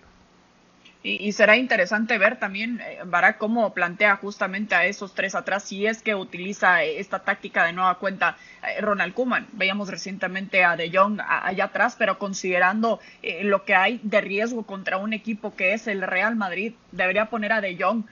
Y, 1.04 1.32
será 1.32 1.56
interesante 1.56 2.16
ver 2.16 2.38
también, 2.38 2.80
eh, 2.80 2.98
Barak, 3.04 3.36
cómo 3.36 3.74
plantea 3.74 4.14
justamente 4.16 4.76
a 4.76 4.86
esos 4.86 5.14
tres 5.14 5.34
atrás, 5.34 5.64
si 5.64 5.84
es 5.84 6.00
que 6.00 6.14
utiliza 6.14 6.84
eh, 6.84 7.00
esta 7.00 7.18
táctica 7.18 7.64
de 7.64 7.72
nueva 7.72 7.98
cuenta 7.98 8.36
eh, 8.62 8.80
Ronald 8.80 9.12
Kuman. 9.12 9.48
Veíamos 9.52 9.88
recientemente 9.88 10.62
a 10.62 10.76
De 10.76 10.92
Jong 10.96 11.20
allá 11.20 11.64
atrás, 11.64 11.96
pero 11.98 12.20
considerando 12.20 13.00
lo 13.42 13.64
que 13.64 13.74
hay 13.74 13.98
de 14.04 14.20
riesgo 14.20 14.62
contra 14.62 14.96
un 14.96 15.12
equipo 15.12 15.56
que 15.56 15.72
es 15.72 15.88
el 15.88 16.02
Real 16.02 16.36
Madrid, 16.36 16.74
debería 16.92 17.30
poner 17.30 17.52
a 17.52 17.60
De 17.60 17.76
Jong 17.76 18.04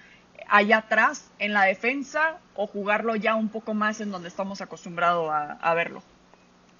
allá 0.50 0.78
atrás 0.78 1.30
en 1.38 1.52
la 1.52 1.62
defensa 1.62 2.38
o 2.54 2.66
jugarlo 2.66 3.16
ya 3.16 3.34
un 3.34 3.48
poco 3.48 3.72
más 3.74 4.00
en 4.00 4.10
donde 4.10 4.28
estamos 4.28 4.60
acostumbrados 4.60 5.30
a 5.30 5.74
verlo. 5.74 6.02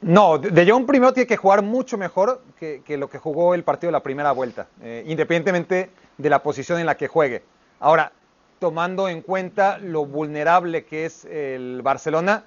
No, 0.02 0.38
De 0.38 0.70
Jong 0.70 0.86
primero 0.86 1.12
tiene 1.12 1.26
que 1.26 1.36
jugar 1.36 1.60
mucho 1.60 1.98
mejor 1.98 2.40
que, 2.58 2.82
lo 2.96 3.10
que 3.10 3.18
jugó 3.18 3.54
el 3.54 3.64
partido 3.64 3.88
de 3.88 3.92
la 3.92 4.02
primera 4.02 4.32
vuelta, 4.32 4.66
eh, 4.82 5.04
independientemente 5.06 5.90
de 6.16 6.30
la 6.30 6.42
posición 6.42 6.80
en 6.80 6.86
la 6.86 6.96
que 6.96 7.06
juegue. 7.06 7.42
Ahora, 7.80 8.12
tomando 8.60 9.10
en 9.10 9.20
cuenta 9.20 9.76
lo 9.78 10.06
vulnerable 10.06 10.86
que 10.86 11.04
es 11.04 11.26
el 11.26 11.82
Barcelona, 11.82 12.44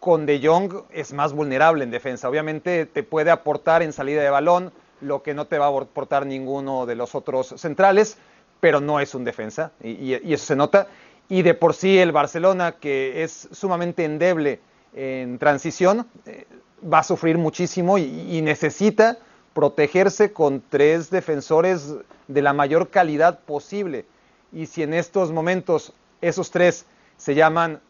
con 0.00 0.24
De 0.24 0.40
Jong 0.42 0.84
es 0.90 1.12
más 1.12 1.34
vulnerable 1.34 1.84
en 1.84 1.90
defensa. 1.90 2.28
Obviamente 2.28 2.86
te 2.86 3.02
puede 3.02 3.30
aportar 3.30 3.82
en 3.82 3.92
salida 3.92 4.22
de 4.22 4.30
balón 4.30 4.72
lo 5.02 5.22
que 5.22 5.34
no 5.34 5.46
te 5.46 5.58
va 5.58 5.66
a 5.66 5.68
aportar 5.68 6.24
ninguno 6.24 6.86
de 6.86 6.94
los 6.94 7.14
otros 7.14 7.48
centrales, 7.58 8.16
pero 8.60 8.80
no 8.80 9.00
es 9.00 9.14
un 9.14 9.24
defensa 9.24 9.72
y, 9.82 10.14
eso 10.32 10.46
se 10.46 10.56
nota. 10.56 10.88
Y 11.28 11.42
de 11.42 11.54
por 11.54 11.74
sí 11.74 11.98
el 11.98 12.12
Barcelona, 12.12 12.72
que 12.72 13.22
es 13.22 13.48
sumamente 13.52 14.04
endeble 14.04 14.60
en 14.94 15.38
transición, 15.38 16.06
eh, 16.26 16.46
va 16.82 17.00
a 17.00 17.04
sufrir 17.04 17.38
muchísimo 17.38 17.98
y, 17.98 18.40
necesita 18.42 19.18
protegerse 19.52 20.32
con 20.32 20.62
tres 20.68 21.10
defensores 21.10 21.94
de 22.28 22.42
la 22.42 22.52
mayor 22.52 22.88
calidad 22.90 23.40
posible. 23.40 24.06
Y 24.52 24.66
si 24.66 24.82
en 24.82 24.94
estos 24.94 25.32
momentos 25.32 25.92
esos 26.20 26.50
tres 26.50 26.86
se 27.16 27.34
llaman 27.34 27.80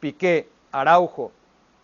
Piqué, 0.00 0.48
Araujo 0.72 1.32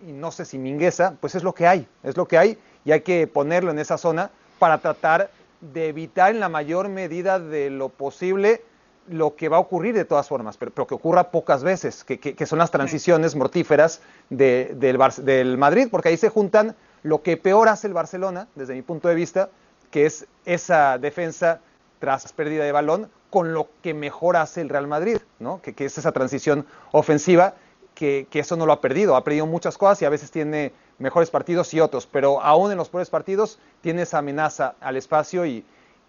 y 0.07 0.13
no 0.13 0.33
sé 0.33 0.45
si 0.45 0.59
Mingueza, 0.59 1.15
pues 1.21 1.35
es 1.35 1.43
lo 1.43 1.55
que 1.55 1.67
hay, 1.67 1.87
es 2.03 2.17
lo 2.17 2.27
que 2.27 2.39
hay 2.39 2.59
y 2.85 2.93
hay 2.93 3.01
que 3.03 3.27
ponerlo 3.27 3.71
en 3.71 3.79
esa 3.79 3.99
zona 3.99 4.31
para 4.59 4.79
tratar 4.79 5.31
de 5.61 5.89
evitar 5.89 6.31
en 6.31 6.41
la 6.41 6.49
mayor 6.49 6.89
medida 6.89 7.39
de 7.39 7.71
lo 7.71 7.89
posible 7.89 8.63
lo 9.09 9.37
que 9.37 9.49
va 9.49 9.57
a 9.57 9.61
ocurrir 9.61 9.95
de 9.95 10.05
todas 10.05 10.29
formas, 10.29 10.57
pero, 10.59 10.87
que 10.87 10.95
ocurra 10.95 11.31
pocas 11.31 11.63
veces, 11.63 12.05
que, 12.05 12.47
son 12.47 12.59
las 12.59 12.71
transiciones 12.71 13.35
mortíferas 13.35 14.03
del, 14.29 14.79
del, 14.79 15.57
Madrid, 15.57 15.89
porque 15.91 16.11
ahí 16.11 16.17
se 16.17 16.29
juntan 16.29 16.77
lo 17.03 17.23
que 17.23 17.37
peor 17.37 17.69
hace 17.69 17.87
el 17.87 17.95
Barcelona, 17.95 18.49
desde 18.55 18.75
mi 18.75 18.83
punto 18.83 19.09
de 19.09 19.15
vista, 19.15 19.49
que 19.91 20.05
es 20.07 20.27
esa 20.45 20.99
defensa 20.99 21.61
tras 21.99 22.33
pérdida 22.33 22.65
de 22.65 22.73
balón, 22.73 23.09
con 23.31 23.53
lo 23.53 23.69
que 23.83 23.95
mejor 23.95 24.37
hace 24.37 24.61
el 24.61 24.69
Real 24.69 24.87
Madrid, 24.87 25.19
¿no? 25.39 25.61
que, 25.63 25.75
es 25.85 25.99
esa 25.99 26.13
transición 26.13 26.67
ofensiva, 26.93 27.55
que, 27.95 28.27
eso 28.33 28.57
no 28.57 28.67
lo 28.67 28.73
ha 28.73 28.81
perdido, 28.81 29.17
ha 29.17 29.25
perdido 29.25 29.47
muchas 29.47 29.77
cosas 29.77 30.03
y 30.03 30.05
a 30.05 30.11
veces 30.11 30.31
tiene 30.31 30.73
mejores 30.99 31.31
partidos 31.31 31.73
y 31.75 31.81
otros, 31.81 32.07
pero 32.07 32.41
aún 32.43 32.73
en 32.73 32.79
los 32.79 32.89
peores 32.89 33.11
partidos 33.11 33.59
tiene 33.81 34.03
esa 34.03 34.19
amenaza 34.19 34.75
al 34.81 34.97
espacio 34.97 35.47
y, 35.47 35.65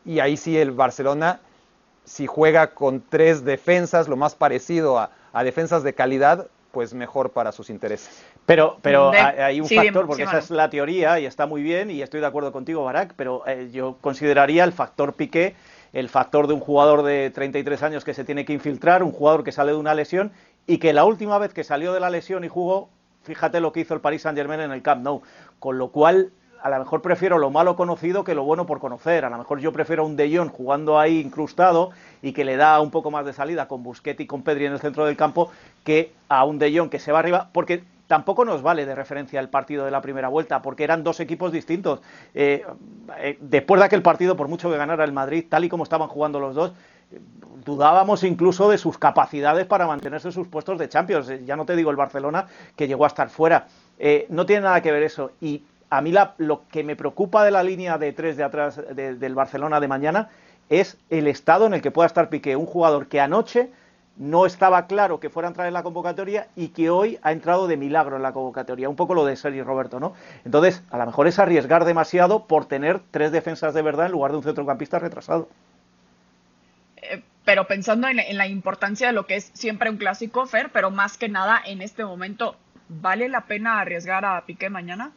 y 0.06 0.20
ahí 0.20 0.38
sí 0.38 0.58
el 0.58 0.72
Barcelona 0.72 1.40
si 2.10 2.26
juega 2.26 2.72
con 2.72 3.04
tres 3.08 3.46
defensas, 3.46 4.08
lo 4.08 4.18
más 4.18 4.34
parecido 4.34 4.98
a, 4.98 5.12
defensas 5.44 5.84
de 5.84 5.94
calidad, 5.94 6.48
pues 6.72 6.94
mejor 6.96 7.32
para 7.32 7.52
sus 7.52 7.70
intereses. 7.70 8.24
Pero, 8.48 8.80
pero 8.82 9.12
hay 9.12 9.62
un 9.62 9.70
factor, 9.70 10.08
porque 10.08 10.24
esa 10.24 10.40
es 10.40 10.50
la 10.50 10.72
teoría 10.72 11.20
y 11.20 11.28
está 11.28 11.46
muy 11.46 11.62
bien 11.62 11.92
y 11.92 12.02
estoy 12.02 12.20
de 12.20 12.26
acuerdo 12.26 12.52
contigo, 12.52 12.84
Barak, 12.84 13.14
pero 13.16 13.44
eh, 13.46 13.70
yo 13.72 13.98
consideraría 14.02 14.64
el 14.64 14.74
factor 14.74 15.14
Piqué, 15.14 15.56
el 15.94 16.10
factor 16.10 16.48
de 16.48 16.56
un 16.56 16.60
jugador 16.60 17.04
de 17.04 17.30
33 17.30 17.84
años 17.84 18.04
que 18.04 18.16
se 18.16 18.24
tiene 18.24 18.44
que 18.44 18.54
infiltrar, 18.54 19.04
un 19.04 19.12
jugador 19.12 19.44
que 19.44 19.52
sale 19.52 19.72
de 19.72 19.78
una 19.78 19.94
lesión 19.94 20.32
y 20.66 20.80
que 20.80 20.94
la 20.94 21.06
última 21.06 21.38
vez 21.38 21.54
que 21.54 21.64
salió 21.64 21.94
de 21.94 22.00
la 22.00 22.10
lesión 22.10 22.44
y 22.44 22.48
jugó, 22.48 22.90
fíjate 23.24 23.60
lo 23.60 23.72
que 23.72 23.82
hizo 23.82 23.94
el 23.94 24.02
Paris 24.02 24.24
Saint-Germain 24.24 24.62
en 24.62 24.72
el 24.72 24.82
Camp 24.82 25.04
Nou, 25.04 25.22
con 25.60 25.78
lo 25.78 25.90
cual 25.90 26.32
a 26.62 26.70
lo 26.70 26.80
mejor 26.80 27.02
prefiero 27.02 27.38
lo 27.38 27.50
malo 27.50 27.76
conocido 27.76 28.24
que 28.24 28.36
lo 28.36 28.44
bueno 28.44 28.66
por 28.66 28.80
conocer. 28.80 29.26
A 29.26 29.30
lo 29.30 29.38
mejor 29.38 29.60
yo 29.60 29.72
prefiero 29.72 30.06
un 30.06 30.16
De 30.16 30.36
Jong 30.36 30.50
jugando 30.50 31.00
ahí 31.00 31.20
incrustado 31.20 31.92
y 32.22 32.34
que 32.34 32.44
le 32.44 32.58
da 32.58 32.80
un 32.82 32.92
poco 32.92 33.12
más 33.12 33.26
de 33.26 33.34
salida 33.34 33.68
con 33.68 33.84
Busquets 33.84 34.20
y 34.20 34.28
con 34.28 34.44
Pedri 34.44 34.66
en 34.66 34.74
el 34.74 34.80
centro 34.80 35.06
del 35.06 35.16
campo 35.16 35.52
que 35.84 36.12
a 36.28 36.44
un 36.44 36.60
De 36.60 36.78
Jong 36.78 36.90
que 36.90 37.00
se 37.00 37.12
va 37.12 37.20
arriba, 37.20 37.50
porque 37.54 37.84
tampoco 38.08 38.44
nos 38.44 38.62
vale 38.62 38.86
de 38.86 38.96
referencia 38.96 39.40
el 39.40 39.50
partido 39.50 39.86
de 39.86 39.92
la 39.92 40.02
primera 40.02 40.30
vuelta, 40.30 40.62
porque 40.62 40.84
eran 40.84 41.04
dos 41.04 41.20
equipos 41.20 41.52
distintos. 41.52 42.02
Eh, 42.34 42.66
eh, 43.20 43.38
después 43.40 43.80
de 43.80 43.86
aquel 43.86 44.02
partido, 44.02 44.36
por 44.36 44.48
mucho 44.48 44.70
que 44.70 44.78
ganara 44.78 45.04
el 45.04 45.14
Madrid, 45.14 45.46
tal 45.48 45.64
y 45.64 45.70
como 45.70 45.84
estaban 45.84 46.08
jugando 46.08 46.40
los 46.40 46.56
dos, 46.56 46.74
dudábamos 47.66 48.24
incluso 48.24 48.70
de 48.70 48.78
sus 48.78 48.98
capacidades 48.98 49.66
para 49.66 49.88
mantenerse 49.88 50.30
en 50.30 50.32
sus 50.34 50.48
puestos 50.48 50.80
de 50.80 50.90
Champions. 50.90 51.32
Ya 51.46 51.56
no 51.56 51.66
te 51.66 51.76
digo 51.76 51.92
el 51.92 51.98
Barcelona, 51.98 52.48
que 52.76 52.88
llegó 52.88 53.04
a 53.04 53.08
estar 53.08 53.30
fuera. 53.30 53.68
Eh, 53.98 54.26
no 54.30 54.46
tiene 54.46 54.64
nada 54.64 54.82
que 54.82 54.92
ver 54.92 55.04
eso. 55.04 55.32
Y 55.42 55.64
a 55.90 56.02
mí 56.02 56.14
lo 56.38 56.64
que 56.72 56.84
me 56.84 56.96
preocupa 56.96 57.44
de 57.44 57.52
la 57.52 57.64
línea 57.64 57.98
de 57.98 58.14
tres 58.14 58.38
de 58.38 58.44
atrás 58.44 58.82
del 58.96 59.36
Barcelona 59.36 59.80
de 59.80 59.88
mañana 59.88 60.30
es 60.70 60.98
el 61.10 61.28
estado 61.28 61.66
en 61.66 61.74
el 61.74 61.82
que 61.82 61.92
pueda 61.92 62.08
estar 62.08 62.30
Piqué, 62.30 62.56
un 62.56 62.68
jugador 62.68 63.08
que 63.08 63.20
anoche 63.20 63.70
no 64.18 64.46
estaba 64.46 64.86
claro 64.86 65.20
que 65.20 65.30
fuera 65.30 65.48
a 65.48 65.52
entrar 65.52 65.68
en 65.68 65.74
la 65.74 65.82
convocatoria 65.82 66.48
y 66.56 66.70
que 66.70 66.90
hoy 66.90 67.18
ha 67.24 67.32
entrado 67.32 67.68
de 67.68 67.78
milagro 67.78 68.18
en 68.18 68.22
la 68.22 68.34
convocatoria. 68.34 68.90
Un 68.90 68.98
poco 68.98 69.16
lo 69.16 69.26
de 69.26 69.36
Sergi 69.38 69.62
Roberto, 69.64 70.00
¿no? 70.00 70.14
Entonces, 70.44 70.84
a 70.92 70.98
lo 70.98 71.06
mejor 71.06 71.28
es 71.28 71.40
arriesgar 71.40 71.86
demasiado 71.86 72.46
por 72.46 72.66
tener 72.66 73.00
tres 73.12 73.32
defensas 73.32 73.74
de 73.74 73.82
verdad 73.82 74.08
en 74.08 74.12
lugar 74.12 74.32
de 74.32 74.38
un 74.38 74.44
centrocampista 74.44 75.00
retrasado. 75.00 75.48
Eh, 77.02 77.22
pero 77.46 77.66
pensando 77.66 78.08
en 78.08 78.38
la 78.38 78.46
importancia 78.46 79.08
de 79.08 79.14
lo 79.14 79.26
que 79.26 79.38
es 79.38 79.50
siempre 79.54 79.90
un 79.90 79.98
clásico, 79.98 80.46
Fer, 80.46 80.70
pero 80.72 80.92
más 80.92 81.18
que 81.18 81.30
nada 81.30 81.60
en 81.66 81.82
este 81.82 82.06
momento, 82.06 82.56
¿vale 82.90 83.28
la 83.28 83.46
pena 83.46 83.80
arriesgar 83.80 84.24
a 84.24 84.46
Piqué 84.46 84.70
mañana? 84.70 85.12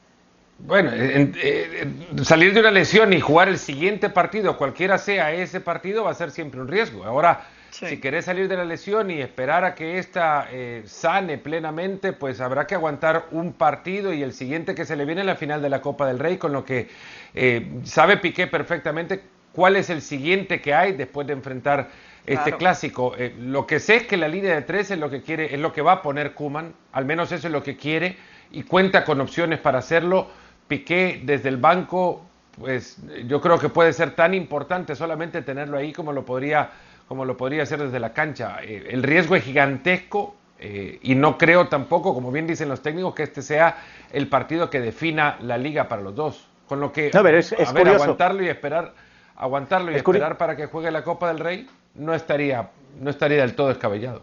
Bueno, 0.58 0.90
eh, 0.94 1.86
salir 2.22 2.54
de 2.54 2.60
una 2.60 2.70
lesión 2.70 3.12
y 3.12 3.20
jugar 3.20 3.48
el 3.48 3.58
siguiente 3.58 4.08
partido, 4.08 4.56
cualquiera 4.56 4.96
sea 4.96 5.32
ese 5.32 5.60
partido, 5.60 6.04
va 6.04 6.12
a 6.12 6.14
ser 6.14 6.30
siempre 6.30 6.60
un 6.60 6.68
riesgo. 6.68 7.04
Ahora, 7.04 7.44
si 7.72 7.98
querés 7.98 8.26
salir 8.26 8.48
de 8.48 8.56
la 8.56 8.64
lesión 8.64 9.10
y 9.10 9.20
esperar 9.20 9.64
a 9.64 9.74
que 9.74 9.98
ésta 9.98 10.46
eh, 10.52 10.82
sane 10.84 11.38
plenamente, 11.38 12.12
pues 12.12 12.40
habrá 12.40 12.66
que 12.66 12.74
aguantar 12.74 13.26
un 13.30 13.54
partido 13.54 14.12
y 14.12 14.22
el 14.22 14.34
siguiente 14.34 14.74
que 14.74 14.84
se 14.84 14.94
le 14.94 15.04
viene 15.04 15.22
en 15.22 15.26
la 15.26 15.36
final 15.36 15.62
de 15.62 15.70
la 15.70 15.80
Copa 15.80 16.06
del 16.06 16.18
Rey, 16.18 16.36
con 16.36 16.52
lo 16.52 16.64
que 16.64 16.88
eh, 17.34 17.80
sabe 17.84 18.18
Piqué 18.18 18.46
perfectamente 18.46 19.22
cuál 19.52 19.76
es 19.76 19.90
el 19.90 20.02
siguiente 20.02 20.60
que 20.60 20.74
hay 20.74 20.92
después 20.92 21.26
de 21.26 21.32
enfrentar 21.32 21.90
este 22.24 22.52
clásico. 22.52 23.14
lo 23.40 23.66
que 23.66 23.80
sé 23.80 23.96
es 23.96 24.06
que 24.06 24.16
la 24.16 24.28
línea 24.28 24.54
de 24.54 24.62
tres 24.62 24.90
es 24.92 24.98
lo 24.98 25.10
que 25.10 25.22
quiere, 25.22 25.52
es 25.52 25.60
lo 25.60 25.72
que 25.72 25.82
va 25.82 25.92
a 25.92 26.02
poner 26.02 26.34
Kuman, 26.34 26.72
al 26.92 27.04
menos 27.04 27.32
eso 27.32 27.48
es 27.48 27.52
lo 27.52 27.62
que 27.62 27.76
quiere 27.76 28.16
y 28.52 28.62
cuenta 28.62 29.04
con 29.04 29.20
opciones 29.20 29.58
para 29.58 29.78
hacerlo 29.78 30.28
Piqué 30.68 31.20
desde 31.24 31.48
el 31.48 31.56
banco, 31.56 32.24
pues 32.58 32.98
yo 33.26 33.40
creo 33.40 33.58
que 33.58 33.68
puede 33.68 33.92
ser 33.92 34.14
tan 34.14 34.32
importante 34.32 34.94
solamente 34.94 35.42
tenerlo 35.42 35.76
ahí 35.76 35.92
como 35.92 36.12
lo 36.12 36.24
podría, 36.24 36.70
como 37.08 37.24
lo 37.24 37.36
podría 37.36 37.64
hacer 37.64 37.82
desde 37.82 37.98
la 37.98 38.12
cancha. 38.12 38.58
Eh, 38.62 38.88
el 38.90 39.02
riesgo 39.02 39.36
es 39.36 39.44
gigantesco 39.44 40.34
eh, 40.58 40.98
y 41.02 41.14
no 41.14 41.36
creo 41.36 41.68
tampoco, 41.68 42.14
como 42.14 42.30
bien 42.30 42.46
dicen 42.46 42.68
los 42.68 42.80
técnicos, 42.80 43.14
que 43.14 43.24
este 43.24 43.42
sea 43.42 43.76
el 44.12 44.28
partido 44.28 44.70
que 44.70 44.80
defina 44.80 45.36
la 45.40 45.58
liga 45.58 45.88
para 45.88 46.00
los 46.00 46.14
dos. 46.14 46.48
Con 46.68 46.80
lo 46.80 46.92
que 46.92 47.10
a 47.12 47.20
ver, 47.20 47.44
aguantarlo 47.88 48.42
y 48.42 48.48
esperar, 48.48 48.94
aguantarlo 49.36 49.92
y 49.92 49.96
esperar 49.96 50.38
para 50.38 50.56
que 50.56 50.66
juegue 50.66 50.90
la 50.90 51.04
Copa 51.04 51.28
del 51.28 51.38
Rey 51.38 51.68
no 51.94 52.14
estaría, 52.14 52.70
no 53.00 53.10
estaría 53.10 53.42
del 53.42 53.54
todo 53.54 53.68
descabellado. 53.68 54.22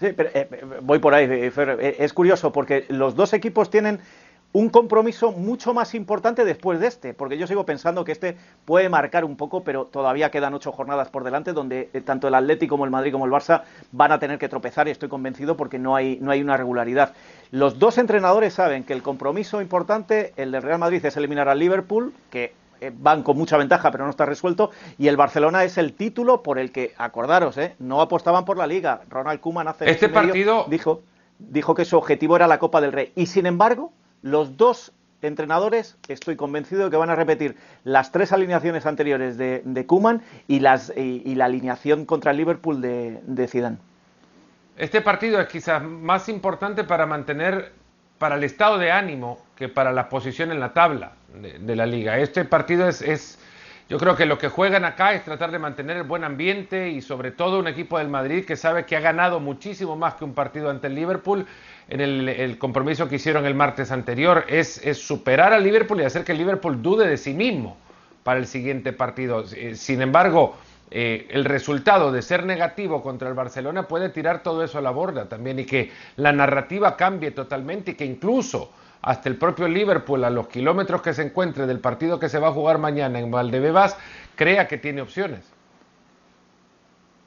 Sí, 0.00 0.12
pero 0.16 0.30
eh, 0.32 0.48
voy 0.82 1.00
por 1.00 1.14
ahí, 1.14 1.50
Fer. 1.50 1.78
Es 1.98 2.12
curioso 2.12 2.52
porque 2.52 2.86
los 2.88 3.16
dos 3.16 3.32
equipos 3.32 3.68
tienen 3.68 4.00
un 4.52 4.70
compromiso 4.70 5.32
mucho 5.32 5.74
más 5.74 5.94
importante 5.94 6.44
después 6.44 6.80
de 6.80 6.86
este, 6.86 7.12
porque 7.12 7.36
yo 7.36 7.46
sigo 7.46 7.66
pensando 7.66 8.04
que 8.04 8.12
este 8.12 8.36
puede 8.64 8.88
marcar 8.88 9.24
un 9.24 9.36
poco, 9.36 9.62
pero 9.62 9.84
todavía 9.84 10.30
quedan 10.30 10.54
ocho 10.54 10.72
jornadas 10.72 11.10
por 11.10 11.22
delante 11.22 11.52
donde 11.52 11.90
eh, 11.92 12.00
tanto 12.00 12.28
el 12.28 12.34
Atlético 12.34 12.74
como 12.74 12.84
el 12.84 12.90
Madrid 12.90 13.12
como 13.12 13.26
el 13.26 13.30
Barça 13.30 13.62
van 13.92 14.12
a 14.12 14.18
tener 14.18 14.38
que 14.38 14.48
tropezar 14.48 14.88
y 14.88 14.90
estoy 14.90 15.08
convencido 15.08 15.56
porque 15.56 15.78
no 15.78 15.94
hay, 15.94 16.18
no 16.20 16.30
hay 16.30 16.40
una 16.40 16.56
regularidad. 16.56 17.12
Los 17.50 17.78
dos 17.78 17.98
entrenadores 17.98 18.54
saben 18.54 18.84
que 18.84 18.94
el 18.94 19.02
compromiso 19.02 19.60
importante, 19.60 20.32
el 20.36 20.50
del 20.52 20.62
Real 20.62 20.78
Madrid, 20.78 21.04
es 21.04 21.16
eliminar 21.16 21.48
al 21.48 21.58
Liverpool, 21.58 22.14
que 22.30 22.44
eh, 22.44 22.52
van 22.98 23.22
con 23.22 23.36
mucha 23.36 23.56
ventaja 23.56 23.90
pero 23.90 24.04
no 24.04 24.10
está 24.10 24.26
resuelto, 24.26 24.70
y 24.98 25.08
el 25.08 25.16
Barcelona 25.16 25.64
es 25.64 25.78
el 25.78 25.94
título 25.94 26.42
por 26.42 26.58
el 26.58 26.72
que, 26.72 26.94
acordaros, 26.98 27.58
eh, 27.58 27.74
no 27.78 28.00
apostaban 28.00 28.44
por 28.44 28.56
la 28.56 28.66
Liga. 28.66 29.02
Ronald 29.08 29.40
Koeman 29.40 29.68
hace... 29.68 29.90
Este 29.90 30.08
partido... 30.08 30.66
dijo, 30.68 31.02
dijo 31.38 31.74
que 31.74 31.84
su 31.84 31.96
objetivo 31.96 32.36
era 32.36 32.46
la 32.46 32.58
Copa 32.58 32.80
del 32.80 32.92
Rey. 32.92 33.12
Y 33.14 33.26
sin 33.26 33.46
embargo 33.46 33.92
los 34.22 34.56
dos 34.56 34.92
entrenadores, 35.22 35.96
estoy 36.08 36.36
convencido 36.36 36.84
de 36.84 36.90
que 36.90 36.96
van 36.96 37.10
a 37.10 37.16
repetir 37.16 37.56
las 37.84 38.12
tres 38.12 38.32
alineaciones 38.32 38.86
anteriores 38.86 39.36
de, 39.36 39.62
de 39.64 39.86
Kuman 39.86 40.22
y, 40.46 40.60
las, 40.60 40.92
y, 40.96 41.34
la 41.34 41.46
alineación 41.46 42.04
contra 42.04 42.30
el 42.30 42.36
Liverpool 42.36 42.80
de, 42.80 43.20
de 43.24 43.48
Zidane. 43.48 43.78
Este 44.76 45.00
partido 45.00 45.40
es 45.40 45.48
quizás 45.48 45.82
más 45.82 46.28
importante 46.28 46.84
para 46.84 47.04
mantener, 47.04 47.72
para 48.18 48.36
el 48.36 48.44
estado 48.44 48.78
de 48.78 48.90
ánimo 48.90 49.38
que 49.56 49.68
para 49.68 49.92
la 49.92 50.08
posición 50.08 50.50
en 50.52 50.60
la 50.60 50.72
tabla 50.72 51.12
de, 51.34 51.76
la 51.76 51.86
liga. 51.86 52.18
Este 52.18 52.44
partido 52.44 52.88
es, 52.88 53.02
es, 53.02 53.38
yo 53.88 53.98
creo 53.98 54.16
que 54.16 54.26
lo 54.26 54.38
que 54.38 54.48
juegan 54.48 54.84
acá 54.84 55.14
es 55.14 55.24
tratar 55.24 55.50
de 55.50 55.58
mantener 55.58 55.96
el 55.96 56.02
buen 56.02 56.24
ambiente 56.24 56.90
y 56.90 57.00
sobre 57.00 57.30
todo 57.30 57.58
un 57.58 57.68
equipo 57.68 57.98
del 57.98 58.08
Madrid 58.08 58.44
que 58.44 58.56
sabe 58.56 58.84
que 58.84 58.96
ha 58.96 59.00
ganado 59.00 59.40
muchísimo 59.40 59.96
más 59.96 60.14
que 60.14 60.24
un 60.24 60.34
partido 60.34 60.70
ante 60.70 60.88
el 60.88 60.94
Liverpool 60.94 61.46
en 61.88 62.00
el, 62.00 62.58
compromiso 62.58 63.08
que 63.08 63.16
hicieron 63.16 63.46
el 63.46 63.54
martes 63.54 63.90
anterior, 63.90 64.44
es, 64.48 64.80
superar 64.94 65.52
al 65.52 65.64
Liverpool 65.64 66.00
y 66.00 66.04
hacer 66.04 66.24
que 66.24 66.32
el 66.32 66.38
Liverpool 66.38 66.82
dude 66.82 67.08
de 67.08 67.16
sí 67.16 67.32
mismo 67.32 67.78
para 68.24 68.38
el 68.38 68.46
siguiente 68.46 68.92
partido. 68.92 69.44
Eh, 69.56 69.74
sin 69.74 70.02
embargo, 70.02 70.56
eh, 70.90 71.26
el 71.30 71.44
resultado 71.44 72.10
de 72.10 72.22
ser 72.22 72.46
negativo 72.46 73.02
contra 73.02 73.28
el 73.28 73.34
Barcelona 73.34 73.86
puede 73.86 74.08
tirar 74.08 74.42
todo 74.42 74.64
eso 74.64 74.78
a 74.78 74.82
la 74.82 74.90
borda 74.90 75.28
también 75.28 75.58
y 75.58 75.64
que 75.64 75.90
la 76.16 76.32
narrativa 76.32 76.96
cambie 76.96 77.30
totalmente 77.30 77.90
y 77.90 77.94
que 77.94 78.04
incluso 78.04 78.72
hasta 79.02 79.28
el 79.28 79.36
propio 79.36 79.68
Liverpool 79.68 80.24
a 80.24 80.30
los 80.30 80.48
kilómetros 80.48 81.02
que 81.02 81.14
se 81.14 81.22
encuentre 81.22 81.66
del 81.66 81.80
partido 81.80 82.18
que 82.18 82.28
se 82.28 82.38
va 82.38 82.48
a 82.48 82.52
jugar 82.52 82.78
mañana 82.78 83.18
en 83.18 83.30
Valdebebas 83.30 83.96
crea 84.34 84.66
que 84.66 84.78
tiene 84.78 85.02
opciones. 85.02 85.57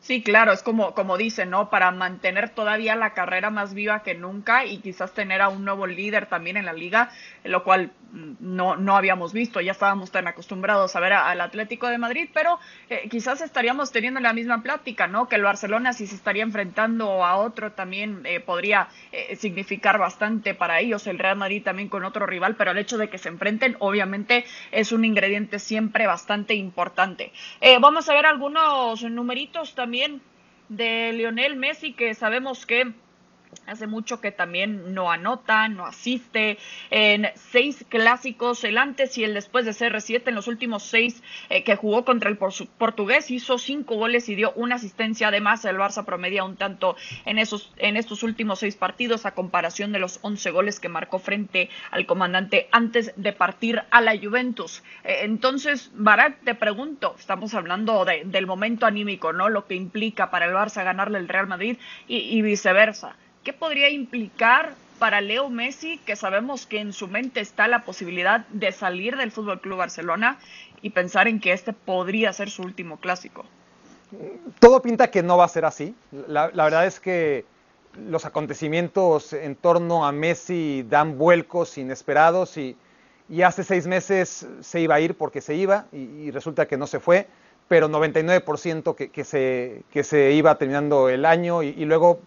Sí, 0.01 0.23
claro, 0.23 0.51
es 0.51 0.63
como, 0.63 0.95
como 0.95 1.15
dicen, 1.15 1.51
¿no? 1.51 1.69
Para 1.69 1.91
mantener 1.91 2.49
todavía 2.49 2.95
la 2.95 3.13
carrera 3.13 3.51
más 3.51 3.75
viva 3.75 4.01
que 4.01 4.15
nunca 4.15 4.65
y 4.65 4.79
quizás 4.79 5.13
tener 5.13 5.41
a 5.41 5.49
un 5.49 5.63
nuevo 5.63 5.85
líder 5.85 6.25
también 6.25 6.57
en 6.57 6.65
la 6.65 6.73
liga, 6.73 7.11
lo 7.43 7.63
cual 7.63 7.91
mm, 8.11 8.33
no, 8.39 8.77
no 8.77 8.97
habíamos 8.97 9.31
visto, 9.31 9.61
ya 9.61 9.73
estábamos 9.73 10.09
tan 10.09 10.25
acostumbrados 10.25 10.95
a 10.95 10.99
ver 10.99 11.13
al 11.13 11.39
Atlético 11.39 11.85
de 11.87 11.99
Madrid, 11.99 12.29
pero 12.33 12.57
eh, 12.89 13.09
quizás 13.11 13.41
estaríamos 13.41 13.91
teniendo 13.91 14.19
la 14.21 14.33
misma 14.33 14.63
plática, 14.63 15.05
¿no? 15.05 15.29
Que 15.29 15.35
el 15.35 15.43
Barcelona 15.43 15.93
si 15.93 16.07
se 16.07 16.15
estaría 16.15 16.41
enfrentando 16.41 17.23
a 17.23 17.35
otro 17.35 17.73
también 17.73 18.23
eh, 18.25 18.39
podría 18.39 18.87
eh, 19.11 19.35
significar 19.35 19.99
bastante 19.99 20.55
para 20.55 20.79
ellos, 20.79 21.05
el 21.05 21.19
Real 21.19 21.37
Madrid 21.37 21.61
también 21.61 21.89
con 21.89 22.05
otro 22.05 22.25
rival, 22.25 22.55
pero 22.55 22.71
el 22.71 22.79
hecho 22.79 22.97
de 22.97 23.07
que 23.07 23.19
se 23.19 23.29
enfrenten 23.29 23.75
obviamente 23.77 24.45
es 24.71 24.91
un 24.91 25.05
ingrediente 25.05 25.59
siempre 25.59 26.07
bastante 26.07 26.55
importante. 26.55 27.31
vamos 27.79 28.09
a 28.09 28.13
ver 28.13 28.25
algunos 28.25 29.03
numeritos 29.03 29.75
también 29.75 29.90
también 29.91 30.21
de 30.69 31.11
Lionel 31.11 31.57
Messi, 31.57 31.91
que 31.91 32.13
sabemos 32.13 32.65
que 32.65 32.93
Hace 33.67 33.85
mucho 33.85 34.19
que 34.19 34.31
también 34.31 34.93
no 34.93 35.11
anota, 35.11 35.67
no 35.67 35.85
asiste 35.85 36.57
en 36.89 37.27
seis 37.35 37.85
clásicos, 37.87 38.63
el 38.63 38.77
antes 38.77 39.17
y 39.17 39.23
el 39.23 39.33
después 39.33 39.65
de 39.65 39.71
CR7 39.71 40.23
en 40.25 40.35
los 40.35 40.47
últimos 40.47 40.83
seis 40.83 41.21
eh, 41.49 41.63
que 41.63 41.75
jugó 41.75 42.03
contra 42.03 42.29
el 42.29 42.37
portugués, 42.37 43.29
hizo 43.29 43.57
cinco 43.57 43.95
goles 43.95 44.29
y 44.29 44.35
dio 44.35 44.51
una 44.55 44.75
asistencia. 44.75 45.27
Además, 45.27 45.63
el 45.65 45.77
Barça 45.77 46.03
promedia 46.03 46.43
un 46.43 46.57
tanto 46.57 46.95
en, 47.25 47.37
esos, 47.37 47.71
en 47.77 47.97
estos 47.97 48.23
últimos 48.23 48.59
seis 48.59 48.75
partidos 48.75 49.25
a 49.25 49.31
comparación 49.31 49.91
de 49.91 49.99
los 49.99 50.19
once 50.21 50.49
goles 50.51 50.79
que 50.79 50.89
marcó 50.89 51.19
frente 51.19 51.69
al 51.91 52.05
comandante 52.05 52.67
antes 52.71 53.13
de 53.15 53.33
partir 53.33 53.83
a 53.91 54.01
la 54.01 54.17
Juventus. 54.17 54.83
Eh, 55.03 55.19
entonces, 55.21 55.91
Barak, 55.93 56.43
te 56.43 56.55
pregunto, 56.55 57.15
estamos 57.17 57.53
hablando 57.53 58.05
del 58.05 58.47
momento 58.47 58.85
anímico, 58.85 59.33
¿no? 59.33 59.49
Lo 59.49 59.67
que 59.67 59.75
implica 59.75 60.31
para 60.31 60.45
el 60.45 60.53
Barça 60.53 60.83
ganarle 60.83 61.19
el 61.19 61.27
Real 61.27 61.47
Madrid 61.47 61.77
y 62.07 62.41
viceversa. 62.41 63.15
¿Qué 63.43 63.53
podría 63.53 63.89
implicar 63.89 64.75
para 64.99 65.19
Leo 65.19 65.49
Messi, 65.49 65.97
que 66.05 66.15
sabemos 66.15 66.67
que 66.67 66.79
en 66.79 66.93
su 66.93 67.07
mente 67.07 67.39
está 67.39 67.67
la 67.67 67.83
posibilidad 67.83 68.45
de 68.49 68.71
salir 68.71 69.17
del 69.17 69.31
Fútbol 69.31 69.59
Club 69.59 69.79
Barcelona 69.79 70.37
y 70.83 70.91
pensar 70.91 71.27
en 71.27 71.39
que 71.39 71.53
este 71.53 71.73
podría 71.73 72.31
ser 72.33 72.51
su 72.51 72.61
último 72.61 72.97
clásico? 72.97 73.45
Todo 74.59 74.79
pinta 74.83 75.09
que 75.09 75.23
no 75.23 75.37
va 75.37 75.45
a 75.45 75.47
ser 75.47 75.65
así. 75.65 75.95
La, 76.27 76.49
verdad 76.49 76.85
es 76.85 76.99
que 76.99 77.45
los 77.97 78.25
acontecimientos 78.25 79.33
en 79.33 79.55
torno 79.55 80.05
a 80.05 80.11
Messi 80.11 80.85
dan 80.87 81.17
vuelcos 81.17 81.79
inesperados 81.79 82.57
y, 82.57 82.77
hace 83.43 83.63
seis 83.63 83.87
meses 83.87 84.45
se 84.59 84.81
iba 84.81 84.95
a 84.95 84.99
ir 84.99 85.15
porque 85.15 85.41
se 85.41 85.55
iba 85.55 85.87
y, 85.91 86.29
resulta 86.29 86.67
que 86.67 86.77
no 86.77 86.85
se 86.85 86.99
fue, 86.99 87.27
pero 87.67 87.89
99% 87.89 89.09
que, 89.09 89.23
se, 89.23 89.81
que 89.89 90.03
se 90.03 90.33
iba 90.33 90.59
terminando 90.59 91.09
el 91.09 91.25
año 91.25 91.63
y 91.63 91.85
luego 91.85 92.19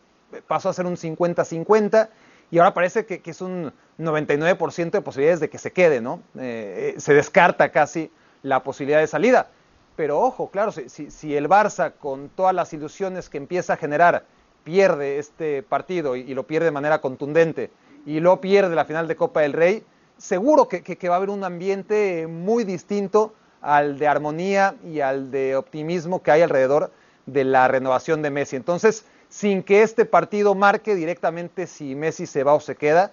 pasó 0.43 0.69
a 0.69 0.73
ser 0.73 0.87
un 0.87 0.97
50-50 0.97 2.09
y 2.51 2.59
ahora 2.59 2.75
parece 2.75 3.07
que, 3.07 3.21
es 3.25 3.41
un 3.41 3.73
99% 3.99 4.91
de 4.91 5.01
posibilidades 5.01 5.41
de 5.41 5.51
que 5.51 5.59
se 5.59 5.73
quede, 5.73 6.01
¿no? 6.01 6.21
Eh, 6.39 6.95
eh, 6.97 7.01
se 7.01 7.15
descarta 7.15 7.71
casi 7.71 8.11
la 8.43 8.63
posibilidad 8.63 9.01
de 9.01 9.07
salida. 9.07 9.49
Pero 9.97 10.21
ojo, 10.21 10.51
claro, 10.51 10.73
si, 10.73 11.37
el 11.37 11.49
Barça 11.49 11.93
con 11.99 12.29
todas 12.29 12.55
las 12.55 12.73
ilusiones 12.73 13.29
que 13.29 13.39
empieza 13.39 13.75
a 13.75 13.77
generar 13.77 14.25
pierde 14.65 15.19
este 15.19 15.63
partido 15.63 16.17
y, 16.17 16.35
lo 16.35 16.45
pierde 16.47 16.67
de 16.67 16.71
manera 16.73 17.01
contundente 17.01 17.71
y 18.07 18.21
lo 18.21 18.41
pierde 18.41 18.75
la 18.75 18.85
final 18.85 19.09
de 19.09 19.17
Copa 19.17 19.41
del 19.41 19.53
Rey, 19.53 19.85
seguro 20.19 20.69
que, 20.69 20.83
que, 20.83 21.09
va 21.09 21.17
a 21.17 21.19
haber 21.19 21.31
un 21.31 21.45
ambiente 21.45 22.27
muy 22.27 22.65
distinto 22.65 23.35
al 23.61 23.99
de 23.99 24.09
armonía 24.09 24.75
y 24.85 25.01
al 25.01 25.31
de 25.31 25.57
optimismo 25.57 26.23
que 26.23 26.31
hay 26.31 26.43
alrededor 26.43 26.91
de 27.27 27.45
la 27.45 27.69
renovación 27.69 28.21
de 28.21 28.31
Messi. 28.31 28.57
Entonces, 28.57 29.07
sin 29.35 29.65
que 29.65 29.83
este 29.83 30.05
partido 30.05 30.55
marque 30.55 30.95
directamente 30.95 31.67
si 31.67 31.97
Messi 31.97 32.25
se 32.25 32.45
va 32.45 32.55
o 32.55 32.61
se 32.61 32.77
queda, 32.77 33.11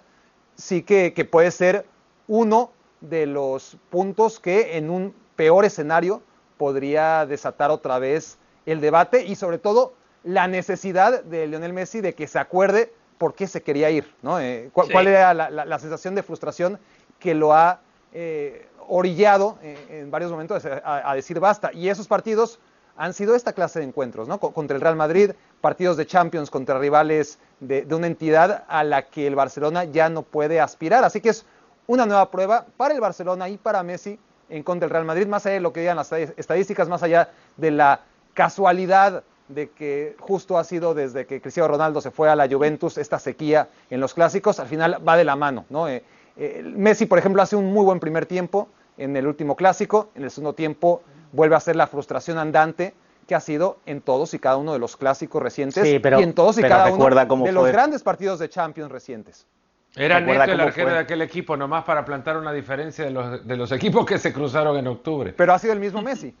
sí 0.54 0.84
que, 0.84 1.10
puede 1.28 1.50
ser 1.50 1.84
uno 2.28 2.70
de 3.00 3.26
los 3.26 3.76
puntos 3.90 4.38
que 4.38 4.76
en 4.76 4.88
un 4.88 5.16
peor 5.34 5.64
escenario 5.64 6.22
podría 6.58 7.26
desatar 7.26 7.72
otra 7.72 7.98
vez 7.98 8.38
el 8.66 8.80
debate 8.80 9.24
y 9.24 9.34
sobre 9.34 9.58
todo 9.58 9.94
la 10.22 10.46
necesidad 10.46 11.24
de 11.24 11.48
Lionel 11.48 11.72
Messi 11.72 12.00
de 12.00 12.14
que 12.14 12.28
se 12.28 12.38
acuerde 12.38 12.92
por 13.18 13.34
qué 13.34 13.48
se 13.48 13.64
quería 13.64 13.90
ir, 13.90 14.14
¿no? 14.22 14.38
Eh, 14.38 14.70
¿cuál, 14.72 15.08
era 15.08 15.34
la, 15.34 15.78
sensación 15.80 16.14
de 16.14 16.22
frustración 16.22 16.78
que 17.18 17.34
lo 17.34 17.52
ha 17.52 17.80
eh, 18.12 18.68
orillado 18.86 19.58
eh, 19.60 20.02
en 20.02 20.12
varios 20.12 20.30
momentos 20.30 20.64
a, 20.66 21.10
a, 21.10 21.16
decir 21.16 21.40
basta? 21.40 21.72
Y 21.72 21.88
esos 21.88 22.06
partidos 22.06 22.60
han 22.96 23.14
sido 23.14 23.34
esta 23.34 23.52
clase 23.52 23.78
de 23.78 23.86
encuentros, 23.86 24.28
¿no? 24.28 24.38
Contra 24.38 24.76
el 24.76 24.80
Real 24.80 24.96
Madrid, 24.96 25.32
partidos 25.60 25.96
de 25.96 26.06
Champions 26.06 26.50
contra 26.50 26.78
rivales 26.78 27.38
de, 27.60 27.86
una 27.90 28.06
entidad 28.06 28.64
a 28.68 28.84
la 28.84 29.06
que 29.06 29.26
el 29.26 29.34
Barcelona 29.34 29.84
ya 29.84 30.08
no 30.08 30.22
puede 30.22 30.60
aspirar. 30.60 31.04
Así 31.04 31.20
que 31.20 31.30
es 31.30 31.44
una 31.86 32.06
nueva 32.06 32.30
prueba 32.30 32.66
para 32.76 32.94
el 32.94 33.00
Barcelona 33.00 33.48
y 33.48 33.56
para 33.56 33.82
Messi 33.82 34.18
en 34.50 34.62
contra 34.62 34.86
del 34.86 34.92
Real 34.92 35.04
Madrid, 35.04 35.26
más 35.26 35.46
allá 35.46 35.54
de 35.54 35.60
lo 35.60 35.72
que 35.72 35.80
digan 35.80 35.96
las 35.96 36.12
estadísticas, 36.12 36.88
más 36.88 37.02
allá 37.02 37.30
de 37.56 37.70
la 37.70 38.00
casualidad 38.34 39.24
de 39.48 39.70
que 39.70 40.16
justo 40.18 40.58
ha 40.58 40.64
sido 40.64 40.94
desde 40.94 41.26
que 41.26 41.40
Cristiano 41.40 41.68
Ronaldo 41.68 42.00
se 42.00 42.10
fue 42.10 42.28
a 42.28 42.36
la 42.36 42.48
Juventus 42.48 42.98
esta 42.98 43.18
sequía 43.18 43.68
en 43.90 44.00
los 44.00 44.14
clásicos, 44.14 44.60
al 44.60 44.66
final 44.66 44.98
va 45.06 45.16
de 45.16 45.24
la 45.24 45.36
mano. 45.36 45.64
¿no? 45.70 45.88
Eh, 45.88 46.02
eh, 46.36 46.62
Messi, 46.64 47.06
por 47.06 47.18
ejemplo, 47.18 47.42
hace 47.42 47.56
un 47.56 47.72
muy 47.72 47.84
buen 47.84 48.00
primer 48.00 48.26
tiempo 48.26 48.68
en 48.96 49.16
el 49.16 49.26
último 49.26 49.56
clásico, 49.56 50.10
en 50.14 50.24
el 50.24 50.30
segundo 50.30 50.54
tiempo 50.54 51.02
vuelve 51.32 51.56
a 51.56 51.60
ser 51.60 51.76
la 51.76 51.86
frustración 51.86 52.38
andante 52.38 52.94
que 53.26 53.34
ha 53.34 53.40
sido 53.40 53.78
en 53.86 54.00
todos 54.00 54.34
y 54.34 54.38
cada 54.38 54.56
uno 54.56 54.72
de 54.72 54.78
los 54.78 54.96
clásicos 54.96 55.42
recientes 55.42 55.84
y 55.84 56.00
en 56.04 56.34
todos 56.34 56.58
y 56.58 56.62
cada 56.62 56.92
uno 56.92 57.44
de 57.44 57.52
los 57.52 57.66
grandes 57.68 58.02
partidos 58.02 58.38
de 58.38 58.48
Champions 58.48 58.90
recientes. 58.90 59.46
Era 59.94 60.20
neto 60.20 60.50
el 60.52 60.60
arquero 60.60 60.90
de 60.90 60.98
aquel 60.98 61.20
equipo, 61.20 61.56
nomás 61.56 61.84
para 61.84 62.04
plantar 62.04 62.38
una 62.38 62.52
diferencia 62.52 63.04
de 63.04 63.10
los, 63.10 63.46
de 63.46 63.56
los 63.56 63.70
equipos 63.72 64.06
que 64.06 64.18
se 64.18 64.32
cruzaron 64.32 64.76
en 64.78 64.86
octubre. 64.86 65.34
Pero 65.36 65.52
ha 65.52 65.58
sido 65.58 65.74
el 65.74 65.80
mismo 65.80 66.00
Messi. 66.00 66.34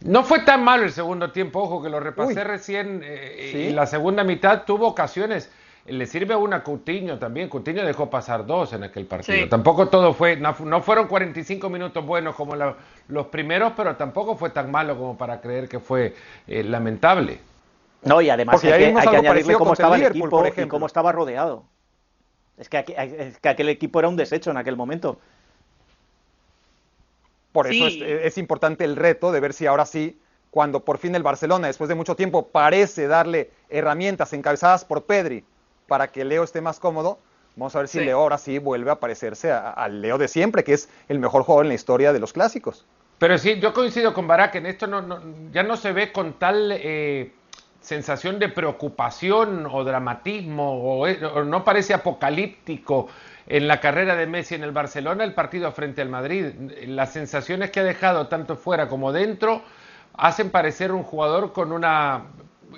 No 0.00 0.24
fue 0.24 0.40
tan 0.40 0.62
malo 0.62 0.82
el 0.82 0.92
segundo 0.92 1.30
tiempo, 1.30 1.60
ojo, 1.60 1.82
que 1.82 1.88
lo 1.88 2.00
repasé 2.00 2.42
recién. 2.42 3.02
Eh, 3.04 3.68
y 3.70 3.72
la 3.72 3.86
segunda 3.86 4.24
mitad 4.24 4.64
tuvo 4.64 4.88
ocasiones 4.88 5.50
le 5.86 6.06
sirve 6.06 6.32
a 6.34 6.38
una 6.38 6.62
Coutinho 6.62 7.18
también. 7.18 7.48
Coutinho 7.48 7.84
dejó 7.84 8.08
pasar 8.08 8.46
dos 8.46 8.72
en 8.72 8.84
aquel 8.84 9.04
partido. 9.04 9.48
Tampoco 9.48 9.88
todo 9.88 10.14
fue, 10.14 10.36
no, 10.36 10.54
fueron 10.82 11.06
45 11.06 11.68
minutos 11.68 12.04
buenos 12.04 12.34
como 12.34 12.54
los 12.56 13.26
primeros, 13.26 13.74
pero 13.76 13.94
tampoco 13.96 14.36
fue 14.36 14.50
tan 14.50 14.70
malo 14.70 14.96
como 14.96 15.18
para 15.18 15.40
creer 15.40 15.68
que 15.68 15.80
fue 15.80 16.14
eh, 16.46 16.62
lamentable. 16.64 17.38
No, 18.02 18.20
y 18.20 18.30
además 18.30 18.62
hay 18.64 18.92
que, 18.92 19.08
añadirle 19.08 19.54
cómo 19.54 19.72
estaba 19.72 19.96
el 19.96 20.04
equipo 20.04 20.44
y 20.46 20.68
cómo 20.68 20.86
estaba 20.86 21.12
rodeado. 21.12 21.64
Es 22.56 22.68
que, 22.68 22.84
es 22.96 23.38
que 23.38 23.48
aquel 23.48 23.68
equipo 23.68 23.98
era 23.98 24.08
un 24.08 24.16
desecho 24.16 24.50
en 24.50 24.56
aquel 24.56 24.76
momento. 24.76 25.18
Por 27.52 27.66
eso 27.66 27.86
es, 27.86 28.36
importante 28.38 28.84
el 28.84 28.96
reto 28.96 29.32
de 29.32 29.40
ver 29.40 29.52
si 29.52 29.66
ahora 29.66 29.86
sí, 29.86 30.18
cuando 30.50 30.84
por 30.84 30.98
fin 30.98 31.14
el 31.14 31.22
Barcelona, 31.22 31.68
después 31.68 31.88
de 31.88 31.94
mucho 31.94 32.16
tiempo, 32.16 32.48
parece 32.48 33.06
darle 33.06 33.50
herramientas 33.68 34.32
encabezadas 34.32 34.84
por 34.84 35.04
Pedri 35.04 35.44
para 35.86 36.08
que 36.08 36.24
Leo 36.24 36.44
esté 36.44 36.60
más 36.60 36.80
cómodo, 36.80 37.18
vamos 37.56 37.74
a 37.76 37.80
ver 37.80 37.88
si 37.88 38.00
Leo 38.00 38.18
ahora 38.18 38.38
sí 38.38 38.58
vuelve 38.58 38.90
a 38.90 38.96
parecerse 38.96 39.52
al 39.52 40.00
Leo 40.00 40.18
de 40.18 40.28
siempre, 40.28 40.64
que 40.64 40.74
es 40.74 40.88
el 41.08 41.18
mejor 41.18 41.42
jugador 41.42 41.66
en 41.66 41.68
la 41.68 41.74
historia 41.74 42.12
de 42.12 42.20
los 42.20 42.32
clásicos. 42.32 42.84
Pero 43.18 43.38
sí, 43.38 43.58
yo 43.60 43.72
coincido 43.72 44.12
con 44.12 44.26
Barak, 44.26 44.56
en 44.56 44.66
esto 44.66 44.86
no, 44.86 45.20
ya 45.52 45.62
no 45.62 45.76
se 45.76 45.92
ve 45.92 46.12
con 46.12 46.34
tal 46.34 46.72
eh, 46.72 47.32
sensación 47.80 48.38
de 48.38 48.48
preocupación 48.48 49.66
o 49.70 49.84
dramatismo, 49.84 51.00
o, 51.00 51.44
no 51.44 51.64
parece 51.64 51.94
apocalíptico 51.94 53.08
en 53.46 53.68
la 53.68 53.78
carrera 53.78 54.16
de 54.16 54.26
Messi 54.26 54.54
en 54.54 54.64
el 54.64 54.72
Barcelona, 54.72 55.22
el 55.22 55.34
partido 55.34 55.70
frente 55.70 56.00
al 56.00 56.08
Madrid. 56.08 56.46
Las 56.86 57.12
sensaciones 57.12 57.70
que 57.70 57.80
ha 57.80 57.84
dejado 57.84 58.26
tanto 58.26 58.56
fuera 58.56 58.88
como 58.88 59.12
dentro 59.12 59.62
hacen 60.14 60.50
parecer 60.50 60.92
un 60.92 61.02
jugador 61.02 61.52
con 61.52 61.72
una 61.72 62.24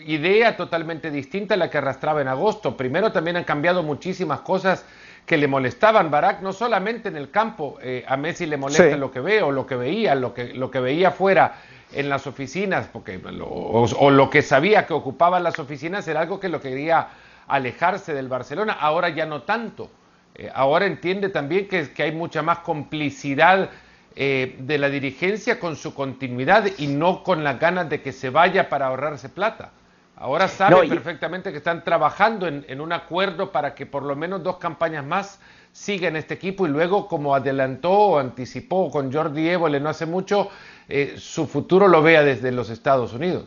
idea 0.00 0.56
totalmente 0.56 1.10
distinta 1.10 1.54
a 1.54 1.56
la 1.56 1.70
que 1.70 1.78
arrastraba 1.78 2.20
en 2.20 2.28
agosto. 2.28 2.76
Primero 2.76 3.12
también 3.12 3.36
han 3.36 3.44
cambiado 3.44 3.82
muchísimas 3.82 4.40
cosas 4.40 4.84
que 5.24 5.36
le 5.36 5.48
molestaban. 5.48 6.10
Barak 6.10 6.40
no 6.40 6.52
solamente 6.52 7.08
en 7.08 7.16
el 7.16 7.30
campo, 7.30 7.78
eh, 7.82 8.04
a 8.06 8.16
Messi 8.16 8.46
le 8.46 8.56
molesta 8.56 8.96
lo 8.96 9.10
que 9.10 9.20
ve 9.20 9.42
o 9.42 9.50
lo 9.50 9.66
que 9.66 9.76
veía, 9.76 10.14
lo 10.14 10.32
que, 10.32 10.54
lo 10.54 10.70
que 10.70 10.80
veía 10.80 11.10
fuera 11.10 11.54
en 11.92 12.08
las 12.08 12.26
oficinas, 12.26 12.88
porque, 12.92 13.20
o, 13.40 14.10
lo 14.10 14.30
que 14.30 14.42
sabía 14.42 14.86
que 14.86 14.92
ocupaban 14.92 15.42
las 15.42 15.58
oficinas 15.58 16.06
era 16.08 16.20
algo 16.20 16.40
que 16.40 16.48
lo 16.48 16.60
quería 16.60 17.08
alejarse 17.48 18.12
del 18.12 18.28
Barcelona, 18.28 18.74
ahora 18.74 19.08
ya 19.08 19.26
no 19.26 19.42
tanto. 19.42 19.90
Eh, 20.34 20.50
ahora 20.52 20.86
entiende 20.86 21.28
también 21.28 21.68
que, 21.68 21.90
que, 21.92 22.02
hay 22.02 22.12
mucha 22.12 22.42
más 22.42 22.58
complicidad 22.58 23.70
eh, 24.18 24.56
de 24.60 24.78
la 24.78 24.88
dirigencia 24.88 25.60
con 25.60 25.76
su 25.76 25.92
continuidad 25.92 26.66
y 26.78 26.86
no 26.86 27.22
con 27.22 27.44
las 27.44 27.60
ganas 27.60 27.90
de 27.90 28.00
que 28.00 28.12
se 28.12 28.30
vaya 28.30 28.70
para 28.70 28.86
ahorrarse 28.86 29.28
plata. 29.28 29.72
Ahora 30.18 30.48
sabe 30.48 30.88
perfectamente 30.88 31.52
que 31.52 31.58
están 31.58 31.84
trabajando 31.84 32.48
en, 32.48 32.80
un 32.80 32.92
acuerdo 32.92 33.52
para 33.52 33.74
que 33.74 33.84
por 33.84 34.02
lo 34.02 34.16
menos 34.16 34.42
dos 34.42 34.56
campañas 34.56 35.04
más 35.04 35.38
sigan 35.72 36.16
este 36.16 36.32
equipo 36.32 36.66
y 36.66 36.70
luego, 36.70 37.06
como 37.06 37.34
adelantó 37.34 37.92
o 37.92 38.18
anticipó 38.18 38.90
con 38.90 39.12
Jordi 39.12 39.46
Évole 39.50 39.78
no 39.78 39.90
hace 39.90 40.06
mucho, 40.06 40.48
eh, 40.88 41.16
su 41.18 41.46
futuro 41.46 41.86
lo 41.86 42.00
vea 42.00 42.22
desde 42.22 42.50
los 42.50 42.70
Estados 42.70 43.12
Unidos. 43.12 43.44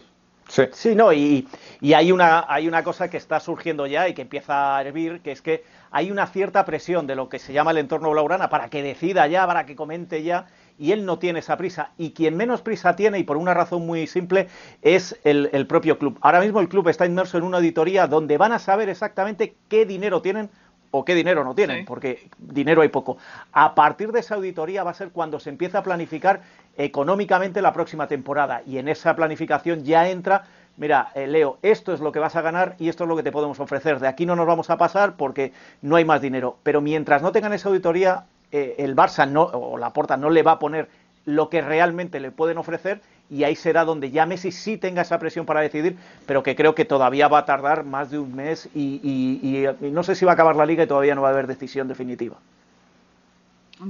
Sí, 0.47 0.63
sí 0.71 0.95
no, 0.95 1.12
y, 1.12 1.47
y, 1.82 1.93
hay, 1.93 2.12
una, 2.12 2.45
hay 2.47 2.67
una 2.67 2.84
cosa 2.84 3.10
que 3.10 3.17
está 3.17 3.39
surgiendo 3.39 3.88
ya 3.88 4.08
y 4.08 4.13
que 4.13 4.23
empieza 4.23 4.77
a 4.77 4.82
hervir, 4.82 5.21
que 5.21 5.32
es 5.32 5.41
que 5.41 5.63
hay 5.91 6.12
una 6.12 6.27
cierta 6.27 6.65
presión 6.65 7.08
de 7.08 7.15
lo 7.15 7.29
que 7.29 7.39
se 7.39 7.51
llama 7.51 7.71
el 7.71 7.77
entorno 7.79 8.12
blaugrana 8.12 8.49
para 8.49 8.69
que 8.69 8.84
decida 8.84 9.25
ya, 9.27 9.47
para 9.47 9.65
que 9.65 9.75
comente 9.75 10.21
ya, 10.21 10.47
y 10.80 10.94
él 10.94 11.06
no 11.06 11.20
tiene 11.20 11.39
esa 11.39 11.58
prisa. 11.58 11.92
Y 11.98 12.12
quien 12.12 12.38
menos 12.38 12.62
prisa 12.62 12.96
tiene, 12.96 13.20
y 13.20 13.24
por 13.24 13.38
una 13.38 13.54
razón 13.54 13.86
muy 13.86 14.08
simple, 14.08 14.48
es 14.82 15.20
el, 15.26 15.68
propio 15.68 16.00
club. 16.00 16.18
Ahora 16.22 16.39
mismo 16.39 16.62
el 16.62 16.70
club 16.70 16.88
está 16.88 17.06
inmerso 17.06 17.38
en 17.38 17.44
una 17.44 17.58
auditoría 17.58 18.08
donde 18.08 18.38
van 18.38 18.54
a 18.54 18.60
saber 18.60 18.89
exactamente 18.89 19.56
qué 19.68 19.86
dinero 19.86 20.22
tienen 20.22 20.50
o 20.92 21.06
qué 21.06 21.13
dinero 21.13 21.44
no 21.44 21.54
tienen, 21.54 21.86
porque 21.86 22.30
dinero 22.39 22.82
hay 22.82 22.88
poco. 22.88 23.18
A 23.52 23.76
partir 23.76 24.12
de 24.12 24.22
esa 24.22 24.36
auditoría 24.36 24.84
va 24.84 24.92
a 24.92 24.96
ser 24.96 25.10
cuando 25.10 25.39
se 25.39 25.50
empieza 25.50 25.80
a 25.80 25.84
planificar 25.84 26.42
económicamente 26.78 27.62
la 27.62 27.74
próxima 27.74 28.08
temporada 28.08 28.63
y 28.65 28.80
en 28.80 28.88
esa 28.88 29.15
planificación 29.15 29.84
ya 29.84 30.10
entra, 30.10 30.46
mira, 30.78 31.12
eh, 31.13 31.28
Leo, 31.28 31.60
esto 31.62 31.94
es 31.94 32.00
lo 32.00 32.12
que 32.12 32.18
vas 32.18 32.36
a 32.36 32.42
ganar 32.42 32.76
y 32.80 32.89
esto 32.89 33.04
es 33.04 33.08
lo 33.08 33.15
que 33.18 33.22
te 33.22 33.32
podemos 33.32 33.60
ofrecer. 33.60 34.00
De 34.00 34.08
aquí 34.08 34.26
no 34.26 34.36
nos 34.36 34.48
vamos 34.48 34.72
a 34.72 34.78
pasar 34.78 35.15
porque 35.15 35.52
no 35.84 35.98
hay 35.98 36.06
más 36.06 36.22
dinero. 36.22 36.58
Pero 36.63 36.82
mientras 36.82 37.22
no 37.22 37.32
tengan 37.32 37.54
esa 37.54 37.70
auditoría, 37.70 38.26
eh, 38.52 38.76
el 38.80 38.96
Barça 38.96 39.28
no, 39.28 39.44
o 39.44 39.78
la 39.78 39.92
Porta 39.92 40.18
no 40.18 40.30
le 40.30 40.44
va 40.44 40.54
a 40.54 40.60
poner 40.60 40.90
lo 41.26 41.50
que 41.50 41.62
realmente 41.62 42.20
le 42.20 42.32
pueden 42.32 42.58
ofrecer 42.58 43.02
y 43.30 43.44
ahí 43.44 43.56
será 43.56 43.86
donde 43.86 44.10
ya 44.10 44.26
Messi 44.26 44.52
sí 44.52 44.78
tenga 44.78 45.04
esa 45.04 45.20
presión 45.20 45.46
para 45.46 45.62
decidir, 45.62 45.98
pero 46.26 46.42
que 46.42 46.56
creo 46.56 46.74
que 46.74 46.86
todavía 46.86 47.28
va 47.28 47.40
a 47.40 47.46
tardar 47.46 47.84
más 47.84 48.10
de 48.10 48.18
un 48.18 48.36
mes 48.36 48.70
y 48.74 49.66
no 49.82 50.04
sé 50.04 50.16
si 50.16 50.26
va 50.26 50.32
a 50.32 50.34
acabar 50.34 50.56
la 50.56 50.66
liga 50.66 50.84
y 50.84 50.88
todavía 50.88 51.14
no 51.14 51.22
va 51.22 51.30
a 51.30 51.32
haber 51.32 51.48
decisión 51.48 51.88
definitiva. 51.88 52.38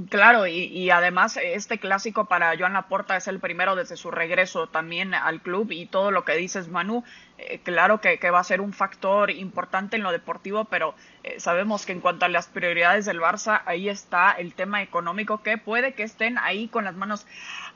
Claro, 0.08 0.46
y, 0.46 0.88
además 0.90 1.36
este 1.36 1.78
clásico 1.80 2.26
para 2.26 2.56
Joan 2.56 2.74
Laporta 2.74 3.16
es 3.16 3.26
el 3.26 3.40
primero 3.40 3.74
desde 3.74 3.96
su 3.96 4.12
regreso 4.12 4.68
también 4.68 5.14
al 5.14 5.40
club 5.40 5.72
y 5.72 5.86
todo 5.86 6.12
lo 6.12 6.24
que 6.24 6.36
dices 6.36 6.68
Manu, 6.68 7.02
eh, 7.38 7.58
claro 7.64 8.00
que, 8.00 8.30
va 8.30 8.38
a 8.38 8.44
ser 8.44 8.60
un 8.60 8.72
factor 8.72 9.32
importante 9.32 9.96
en 9.96 10.04
lo 10.04 10.12
deportivo, 10.12 10.66
pero 10.66 10.94
eh, 11.24 11.40
sabemos 11.40 11.86
que 11.86 11.92
en 11.92 12.00
cuanto 12.00 12.24
a 12.24 12.28
las 12.28 12.46
prioridades 12.46 13.04
del 13.04 13.20
Barça, 13.20 13.62
ahí 13.66 13.88
está 13.88 14.30
el 14.30 14.54
tema 14.54 14.80
económico 14.80 15.42
que 15.42 15.58
puede 15.58 15.92
que 15.94 16.04
estén 16.04 16.38
ahí 16.38 16.68
con 16.68 16.84
las 16.84 16.94
manos 16.94 17.26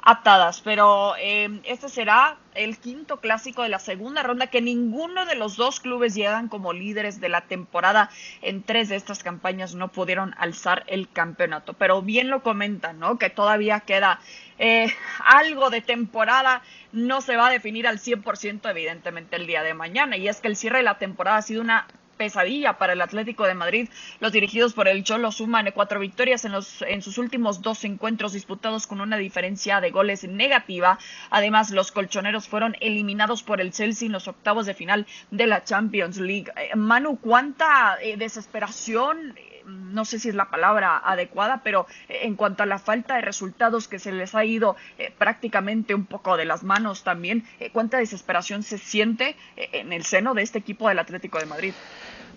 atadas, 0.04 0.60
pero 0.60 1.16
eh, 1.16 1.60
este 1.64 1.88
será 1.88 2.36
el 2.54 2.78
quinto 2.78 3.20
clásico 3.20 3.62
de 3.62 3.70
la 3.70 3.78
segunda 3.78 4.22
ronda 4.22 4.48
que 4.48 4.60
ninguno 4.60 5.24
de 5.24 5.34
los 5.34 5.56
dos 5.56 5.80
clubes 5.80 6.14
llegan 6.14 6.48
como 6.48 6.74
líderes 6.74 7.20
de 7.20 7.30
la 7.30 7.40
temporada. 7.40 8.10
En 8.42 8.62
tres 8.62 8.90
de 8.90 8.96
estas 8.96 9.24
campañas 9.24 9.74
no 9.74 9.88
pudieron 9.88 10.34
alzar 10.36 10.84
el 10.88 11.08
campeonato, 11.08 11.72
pero 11.72 12.02
bien 12.02 12.28
lo 12.28 12.42
comentan, 12.42 12.98
¿no? 12.98 13.18
Que 13.18 13.30
todavía 13.30 13.80
queda 13.80 14.20
eh, 14.58 14.92
algo 15.24 15.70
de 15.70 15.80
temporada 15.80 16.62
no 16.92 17.22
se 17.22 17.36
va 17.36 17.48
a 17.48 17.50
definir 17.50 17.88
al 17.88 17.98
100% 17.98 18.70
evidentemente 18.70 19.36
el 19.36 19.46
día 19.46 19.62
de 19.62 19.74
mañana 19.74 20.16
y 20.16 20.28
es 20.28 20.40
que 20.40 20.48
el 20.48 20.56
cierre 20.56 20.78
de 20.78 20.84
la 20.84 20.98
temporada 20.98 21.38
ha 21.38 21.42
sido 21.42 21.60
una 21.60 21.88
pesadilla 22.16 22.78
para 22.78 22.94
el 22.94 23.02
Atlético 23.02 23.44
de 23.44 23.54
Madrid. 23.54 23.88
Los 24.20 24.32
dirigidos 24.32 24.72
por 24.72 24.88
el 24.88 25.04
Cholo 25.04 25.32
suman 25.32 25.70
cuatro 25.74 26.00
victorias 26.00 26.44
en, 26.44 26.52
los, 26.52 26.82
en 26.82 27.02
sus 27.02 27.18
últimos 27.18 27.62
dos 27.62 27.84
encuentros 27.84 28.32
disputados 28.32 28.86
con 28.86 29.00
una 29.00 29.16
diferencia 29.16 29.80
de 29.80 29.90
goles 29.90 30.24
negativa. 30.24 30.98
Además, 31.30 31.70
los 31.70 31.92
colchoneros 31.92 32.48
fueron 32.48 32.76
eliminados 32.80 33.42
por 33.42 33.60
el 33.60 33.72
Chelsea 33.72 34.06
en 34.06 34.12
los 34.12 34.28
octavos 34.28 34.66
de 34.66 34.74
final 34.74 35.06
de 35.30 35.46
la 35.46 35.64
Champions 35.64 36.18
League. 36.18 36.52
Eh, 36.56 36.76
Manu, 36.76 37.18
¿cuánta 37.20 37.98
eh, 38.00 38.16
desesperación? 38.16 39.34
No 39.66 40.04
sé 40.04 40.18
si 40.18 40.28
es 40.28 40.34
la 40.34 40.50
palabra 40.50 40.98
adecuada, 40.98 41.62
pero 41.62 41.86
en 42.08 42.34
cuanto 42.36 42.62
a 42.62 42.66
la 42.66 42.78
falta 42.78 43.16
de 43.16 43.22
resultados 43.22 43.88
que 43.88 43.98
se 43.98 44.12
les 44.12 44.34
ha 44.34 44.44
ido 44.44 44.76
prácticamente 45.18 45.94
un 45.94 46.06
poco 46.06 46.36
de 46.36 46.44
las 46.44 46.62
manos 46.62 47.04
también, 47.04 47.44
¿cuánta 47.72 47.98
desesperación 47.98 48.62
se 48.62 48.78
siente 48.78 49.36
en 49.56 49.92
el 49.92 50.04
seno 50.04 50.34
de 50.34 50.42
este 50.42 50.58
equipo 50.58 50.88
del 50.88 50.98
Atlético 50.98 51.38
de 51.38 51.46
Madrid? 51.46 51.74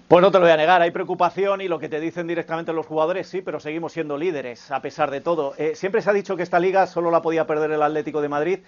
Pues 0.07 0.21
no 0.21 0.31
te 0.31 0.37
lo 0.37 0.45
voy 0.45 0.53
a 0.53 0.57
negar, 0.57 0.81
hay 0.81 0.91
preocupación 0.91 1.59
y 1.59 1.67
lo 1.67 1.79
que 1.79 1.89
te 1.89 1.99
dicen 1.99 2.27
directamente 2.27 2.71
los 2.71 2.85
jugadores, 2.85 3.27
sí, 3.27 3.41
pero 3.41 3.59
seguimos 3.59 3.91
siendo 3.91 4.17
líderes 4.17 4.71
a 4.71 4.81
pesar 4.81 5.11
de 5.11 5.19
todo. 5.19 5.53
Eh, 5.57 5.75
siempre 5.75 6.01
se 6.01 6.09
ha 6.09 6.13
dicho 6.13 6.37
que 6.37 6.43
esta 6.43 6.61
liga 6.61 6.87
solo 6.87 7.11
la 7.11 7.21
podía 7.21 7.45
perder 7.45 7.71
el 7.71 7.81
Atlético 7.83 8.21
de 8.21 8.29
Madrid 8.29 8.59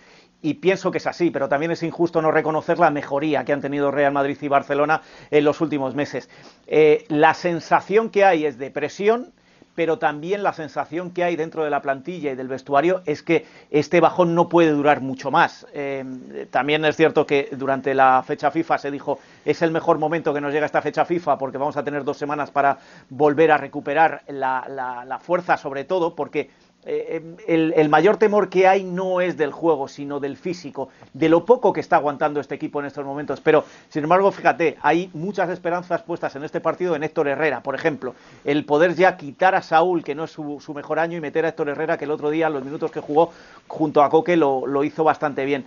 y 0.42 0.56
pienso 0.56 0.92
que 0.92 0.98
es 0.98 1.08
así, 1.08 1.32
pero 1.32 1.48
también 1.48 1.72
es 1.72 1.82
injusto 1.82 2.22
no 2.22 2.30
reconocer 2.30 2.78
la 2.78 2.92
mejoría 2.92 3.46
que 3.46 3.54
han 3.54 3.62
tenido 3.62 3.90
Real 3.90 4.12
Madrid 4.12 4.38
y 4.42 4.50
Barcelona 4.50 5.02
en 5.32 5.46
los 5.46 5.62
últimos 5.62 5.96
meses. 5.96 6.30
Eh, 6.68 7.06
la 7.08 7.34
sensación 7.34 8.10
que 8.10 8.26
hay 8.26 8.46
es 8.46 8.58
de 8.58 8.70
presión, 8.70 9.32
pero 9.80 9.98
también 9.98 10.44
la 10.44 10.52
sensación 10.52 11.12
que 11.12 11.24
hay 11.24 11.38
dentro 11.38 11.64
de 11.64 11.70
la 11.70 11.82
plantilla 11.82 12.34
y 12.34 12.36
del 12.36 12.50
vestuario 12.50 13.02
es 13.06 13.24
que 13.24 13.46
este 13.72 14.02
bajón 14.02 14.36
no 14.36 14.50
puede 14.50 14.72
durar 14.72 15.00
mucho 15.00 15.32
más. 15.32 15.66
Eh, 15.74 16.04
también 16.52 16.84
es 16.84 16.98
cierto 16.98 17.26
que 17.26 17.48
durante 17.54 17.94
la 17.94 18.22
fecha 18.22 18.52
FIFA 18.52 18.78
se 18.78 18.92
dijo 18.92 19.20
es 19.46 19.62
el 19.62 19.72
mejor 19.72 19.98
momento 19.98 20.34
que 20.34 20.42
nos 20.42 20.52
llega 20.52 20.66
esta 20.66 20.82
fecha 20.82 21.06
FIFA 21.06 21.38
porque 21.38 21.58
vamos 21.58 21.78
a 21.78 21.84
tener 21.86 22.04
dos 22.04 22.18
semanas 22.18 22.52
para 22.52 22.78
volver 23.10 23.54
a 23.54 23.58
recuperar 23.58 24.24
la 24.28 25.20
fuerza 25.24 25.56
sobre 25.56 25.86
todo 25.86 26.14
porque 26.14 26.50
eh, 26.86 27.22
el, 27.48 27.90
mayor 27.90 28.18
temor 28.18 28.50
que 28.50 28.68
hay 28.68 28.84
no 28.84 29.20
es 29.20 29.38
del 29.38 29.52
juego, 29.52 29.88
sino 29.88 30.20
del 30.20 30.38
físico, 30.38 30.90
de 31.14 31.28
lo 31.28 31.46
poco 31.46 31.74
que 31.74 31.82
está 31.82 31.98
aguantando 31.98 32.40
este 32.40 32.56
equipo 32.56 32.80
en 32.80 32.86
estos 32.86 33.06
momentos. 33.06 33.42
Pero, 33.42 33.66
sin 33.90 34.04
embargo, 34.04 34.32
fíjate, 34.32 34.78
hay 34.82 35.10
muchas 35.14 35.50
esperanzas 35.50 36.02
puestas 36.04 36.36
en 36.36 36.44
este 36.44 36.62
partido 36.62 36.96
en 36.96 37.04
Héctor 37.04 37.28
Herrera, 37.28 37.62
por 37.62 37.76
ejemplo. 37.76 38.16
El 38.46 38.66
poder 38.66 38.96
ya 38.96 39.18
quitar 39.18 39.56
a 39.56 39.62
Saúl, 39.62 40.04
que 40.04 40.16
no 40.16 40.24
es 40.24 40.32
su, 40.32 40.74
mejor 40.74 41.00
año, 41.00 41.18
y 41.18 41.22
meter 41.22 41.46
a 41.46 41.50
Héctor 41.50 41.70
Herrera, 41.70 41.98
que 41.98 42.06
el 42.06 42.12
otro 42.12 42.30
día, 42.30 42.50
los 42.50 42.64
minutos 42.64 42.92
que 42.92 43.02
jugó 43.02 43.32
junto 43.68 44.02
a 44.02 44.10
Coque, 44.10 44.38
lo 44.38 44.84
hizo 44.84 45.04
bastante 45.04 45.44
bien. 45.46 45.66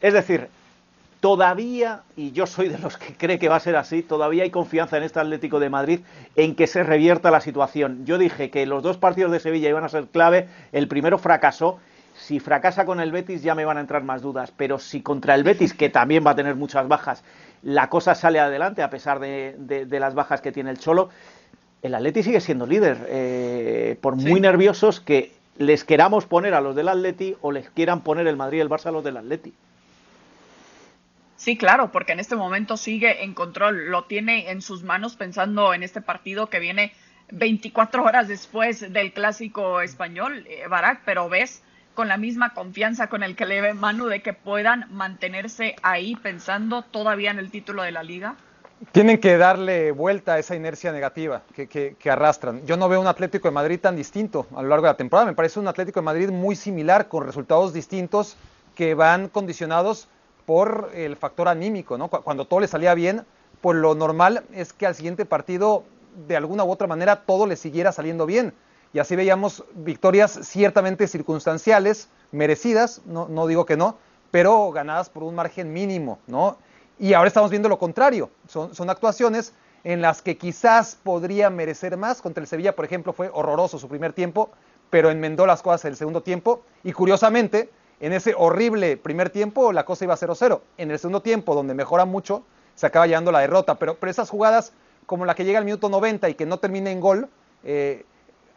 Es 0.00 0.12
decir, 0.12 0.48
todavía, 1.24 2.02
y 2.16 2.32
yo 2.32 2.46
soy 2.46 2.68
de 2.68 2.76
los 2.76 2.98
que 2.98 3.14
cree 3.14 3.38
que 3.38 3.48
va 3.48 3.56
a 3.56 3.60
ser 3.60 3.76
así, 3.76 4.02
todavía 4.02 4.42
hay 4.42 4.50
confianza 4.50 4.98
en 4.98 5.04
este 5.04 5.20
Atlético 5.20 5.58
de 5.58 5.70
Madrid 5.70 6.00
en 6.36 6.54
que 6.54 6.66
se 6.66 6.82
revierta 6.82 7.30
la 7.30 7.40
situación. 7.40 8.04
Yo 8.04 8.18
dije 8.18 8.50
que 8.50 8.66
los 8.66 8.82
dos 8.82 8.98
partidos 8.98 9.32
de 9.32 9.40
Sevilla 9.40 9.70
iban 9.70 9.84
a 9.84 9.88
ser 9.88 10.04
clave, 10.08 10.48
el 10.72 10.86
primero 10.86 11.16
fracasó, 11.16 11.78
si 12.14 12.40
fracasa 12.40 12.84
con 12.84 13.00
el 13.00 13.10
Betis 13.10 13.42
ya 13.42 13.54
me 13.54 13.64
van 13.64 13.78
a 13.78 13.80
entrar 13.80 14.04
más 14.04 14.20
dudas, 14.20 14.52
pero 14.54 14.78
si 14.78 15.00
contra 15.00 15.34
el 15.34 15.44
Betis, 15.44 15.72
que 15.72 15.88
también 15.88 16.26
va 16.26 16.32
a 16.32 16.36
tener 16.36 16.56
muchas 16.56 16.88
bajas, 16.88 17.24
la 17.62 17.88
cosa 17.88 18.14
sale 18.14 18.38
adelante 18.38 18.82
a 18.82 18.90
pesar 18.90 19.18
de, 19.18 19.86
las 19.88 20.14
bajas 20.14 20.42
que 20.42 20.52
tiene 20.52 20.72
el 20.72 20.78
Cholo, 20.78 21.08
el 21.80 21.94
Atleti 21.94 22.22
sigue 22.22 22.42
siendo 22.42 22.66
líder, 22.66 22.98
eh, 23.08 23.96
por 24.02 24.16
muy 24.16 24.40
nerviosos 24.40 25.00
que 25.00 25.32
les 25.56 25.84
queramos 25.84 26.26
poner 26.26 26.52
a 26.52 26.60
los 26.60 26.76
del 26.76 26.88
Atleti 26.88 27.34
o 27.40 27.50
les 27.50 27.70
quieran 27.70 28.02
poner 28.02 28.26
el 28.26 28.36
Madrid 28.36 28.58
y 28.58 28.60
el 28.60 28.68
Barça 28.68 28.88
a 28.88 28.92
los 28.92 29.02
del 29.02 29.16
Atleti. 29.16 29.54
Sí, 31.36 31.56
claro, 31.56 31.90
porque 31.90 32.12
en 32.12 32.20
este 32.20 32.36
momento 32.36 32.76
sigue 32.76 33.24
en 33.24 33.34
control, 33.34 33.90
lo 33.90 34.04
tiene 34.04 34.50
en 34.50 34.62
sus 34.62 34.82
manos 34.82 35.16
pensando 35.16 35.74
en 35.74 35.82
este 35.82 36.00
partido 36.00 36.48
que 36.48 36.60
viene 36.60 36.92
24 37.30 38.04
horas 38.04 38.28
después 38.28 38.92
del 38.92 39.12
clásico 39.12 39.80
español, 39.80 40.44
eh, 40.48 40.66
Barak, 40.68 41.02
pero 41.04 41.28
ves 41.28 41.62
con 41.94 42.08
la 42.08 42.16
misma 42.16 42.54
confianza 42.54 43.08
con 43.08 43.22
el 43.22 43.36
que 43.36 43.46
le 43.46 43.60
ve 43.60 43.74
Manu 43.74 44.06
de 44.06 44.20
que 44.20 44.32
puedan 44.32 44.86
mantenerse 44.90 45.76
ahí 45.82 46.16
pensando 46.16 46.82
todavía 46.82 47.30
en 47.30 47.38
el 47.38 47.50
título 47.50 47.82
de 47.82 47.92
la 47.92 48.02
liga. 48.02 48.36
Tienen 48.92 49.18
que 49.18 49.38
darle 49.38 49.92
vuelta 49.92 50.34
a 50.34 50.38
esa 50.38 50.56
inercia 50.56 50.92
negativa 50.92 51.42
que, 51.54 51.68
que, 51.68 52.10
arrastran. 52.10 52.66
Yo 52.66 52.76
no 52.76 52.88
veo 52.88 53.00
un 53.00 53.06
Atlético 53.06 53.48
de 53.48 53.52
Madrid 53.52 53.78
tan 53.80 53.96
distinto 53.96 54.46
a 54.54 54.62
lo 54.62 54.68
largo 54.68 54.86
de 54.86 54.92
la 54.92 54.96
temporada. 54.96 55.26
Me 55.26 55.34
parece 55.34 55.60
un 55.60 55.68
Atlético 55.68 56.00
de 56.00 56.04
Madrid 56.04 56.30
muy 56.30 56.56
similar, 56.56 57.08
con 57.08 57.24
resultados 57.24 57.72
distintos 57.72 58.36
que 58.74 58.94
van 58.94 59.28
condicionados 59.28 60.08
por 60.46 60.90
el 60.94 61.16
factor 61.16 61.48
anímico, 61.48 61.96
¿no? 61.98 62.08
Cuando 62.08 62.46
todo 62.46 62.60
le 62.60 62.68
salía 62.68 62.94
bien, 62.94 63.24
pues 63.60 63.76
lo 63.76 63.94
normal 63.94 64.44
es 64.52 64.72
que 64.72 64.86
al 64.86 64.94
siguiente 64.94 65.24
partido, 65.24 65.84
de 66.26 66.36
alguna 66.36 66.64
u 66.64 66.70
otra 66.70 66.86
manera, 66.86 67.24
todo 67.24 67.46
le 67.46 67.56
siguiera 67.56 67.92
saliendo 67.92 68.26
bien. 68.26 68.52
Y 68.92 68.98
así 68.98 69.16
veíamos 69.16 69.64
victorias 69.74 70.38
ciertamente 70.42 71.08
circunstanciales, 71.08 72.08
merecidas, 72.30 73.00
no, 73.06 73.46
digo 73.46 73.66
que 73.66 73.76
no, 73.76 73.96
pero 74.30 74.70
ganadas 74.70 75.08
por 75.08 75.22
un 75.22 75.34
margen 75.34 75.72
mínimo, 75.72 76.18
¿no? 76.26 76.56
Y 76.98 77.14
ahora 77.14 77.28
estamos 77.28 77.50
viendo 77.50 77.68
lo 77.68 77.78
contrario, 77.78 78.30
son, 78.48 78.74
son 78.74 78.90
actuaciones 78.90 79.52
en 79.82 80.00
las 80.00 80.22
que 80.22 80.38
quizás 80.38 80.96
podría 81.02 81.50
merecer 81.50 81.96
más. 81.96 82.22
Contra 82.22 82.40
el 82.40 82.46
Sevilla, 82.46 82.74
por 82.74 82.84
ejemplo, 82.84 83.12
fue 83.12 83.30
horroroso 83.32 83.78
su 83.78 83.88
primer 83.88 84.12
tiempo, 84.12 84.50
pero 84.90 85.10
enmendó 85.10 85.46
las 85.46 85.62
cosas 85.62 85.84
el 85.84 85.96
segundo 85.96 86.22
tiempo. 86.22 86.62
Y 86.82 86.92
curiosamente, 86.92 87.70
en 88.00 88.12
ese 88.12 88.34
horrible 88.36 88.96
primer 88.96 89.30
tiempo 89.30 89.72
la 89.72 89.84
cosa 89.84 90.04
iba 90.04 90.16
0-0. 90.16 90.60
En 90.78 90.90
el 90.90 90.98
segundo 90.98 91.22
tiempo, 91.22 91.54
donde 91.54 91.74
mejora 91.74 92.04
mucho, 92.04 92.44
se 92.74 92.86
acaba 92.86 93.06
llevando 93.06 93.32
la 93.32 93.40
derrota. 93.40 93.76
Pero, 93.76 93.96
pero 93.96 94.10
esas 94.10 94.30
jugadas 94.30 94.72
como 95.06 95.24
la 95.24 95.34
que 95.34 95.44
llega 95.44 95.58
al 95.58 95.64
minuto 95.64 95.88
90 95.88 96.28
y 96.28 96.34
que 96.34 96.46
no 96.46 96.58
termina 96.58 96.90
en 96.90 97.00
gol, 97.00 97.28
eh, 97.62 98.04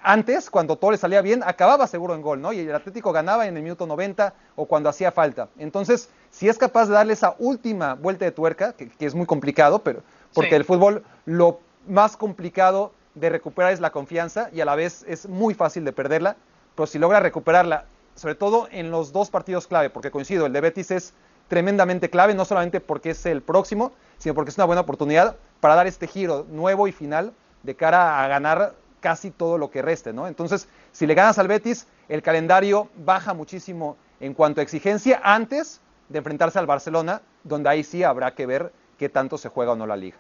antes, 0.02 0.50
cuando 0.50 0.76
todo 0.76 0.92
le 0.92 0.98
salía 0.98 1.22
bien, 1.22 1.44
acababa 1.44 1.88
seguro 1.88 2.16
en 2.16 2.22
gol, 2.22 2.42
¿no? 2.42 2.54
Y 2.54 2.60
el 2.60 2.74
Atlético 2.74 3.12
ganaba 3.12 3.48
en 3.48 3.58
el 3.58 3.64
minuto 3.64 3.88
90 3.88 4.34
o 4.56 4.66
cuando 4.66 4.90
hacía 4.90 5.12
falta. 5.12 5.50
Entonces, 5.58 6.10
si 6.32 6.48
es 6.48 6.58
capaz 6.58 6.86
de 6.86 6.94
darle 6.94 7.14
esa 7.14 7.36
última 7.40 7.96
vuelta 7.96 8.26
de 8.26 8.32
tuerca, 8.32 8.74
que, 8.74 8.92
es 9.00 9.16
muy 9.16 9.26
complicado, 9.26 9.80
pero 9.80 10.04
porque 10.34 10.56
el 10.56 10.66
fútbol 10.66 11.04
lo 11.26 11.60
más 11.88 12.16
complicado 12.16 12.92
de 13.16 13.30
recuperar 13.30 13.74
es 13.74 13.80
la 13.80 13.92
confianza 13.92 14.50
y 14.54 14.62
a 14.62 14.66
la 14.66 14.76
vez 14.76 15.04
es 15.08 15.28
muy 15.28 15.56
fácil 15.56 15.84
de 15.84 15.94
perderla, 15.94 16.38
pero 16.76 16.86
si 16.86 17.00
logra 17.00 17.20
recuperarla 17.20 17.86
sobre 18.18 18.36
todo 18.36 18.68
en 18.72 18.92
los 18.92 19.14
dos 19.14 19.30
partidos 19.30 19.68
clave, 19.68 19.90
porque 19.90 20.12
coincido, 20.12 20.46
el 20.46 20.54
de 20.54 20.62
Betis 20.62 20.92
es 20.92 21.14
tremendamente 21.48 22.10
clave, 22.10 22.34
no 22.34 22.44
solamente 22.44 22.82
porque 22.82 23.12
es 23.12 23.26
el 23.26 23.42
próximo, 23.42 23.94
sino 24.18 24.36
porque 24.36 24.50
es 24.50 24.58
una 24.58 24.66
buena 24.66 24.82
oportunidad 24.82 25.38
para 25.62 25.76
dar 25.76 25.88
este 25.88 26.08
giro 26.08 26.46
nuevo 26.50 26.88
y 26.88 26.92
final 26.92 27.32
de 27.64 27.76
cara 27.76 28.24
a 28.24 28.28
ganar 28.28 28.74
casi 29.00 29.32
todo 29.32 29.58
lo 29.58 29.70
que 29.70 29.82
reste, 29.82 30.12
¿no? 30.12 30.28
Entonces, 30.28 30.68
si 30.92 31.06
le 31.06 31.14
ganas 31.14 31.38
al 31.38 31.48
Betis, 31.48 31.88
el 32.10 32.22
calendario 32.22 32.90
baja 32.98 33.34
muchísimo 33.34 33.96
en 34.20 34.34
cuanto 34.34 34.60
a 34.60 34.64
exigencia 34.64 35.22
antes 35.24 35.80
de 36.10 36.18
enfrentarse 36.18 36.58
al 36.60 36.66
Barcelona, 36.66 37.22
donde 37.44 37.70
ahí 37.70 37.84
sí 37.84 38.04
habrá 38.04 38.34
que 38.34 38.46
ver 38.46 38.74
qué 38.98 39.10
tanto 39.10 39.38
se 39.38 39.50
juega 39.50 39.74
o 39.74 39.76
no 39.76 39.86
la 39.86 39.96
liga. 39.96 40.18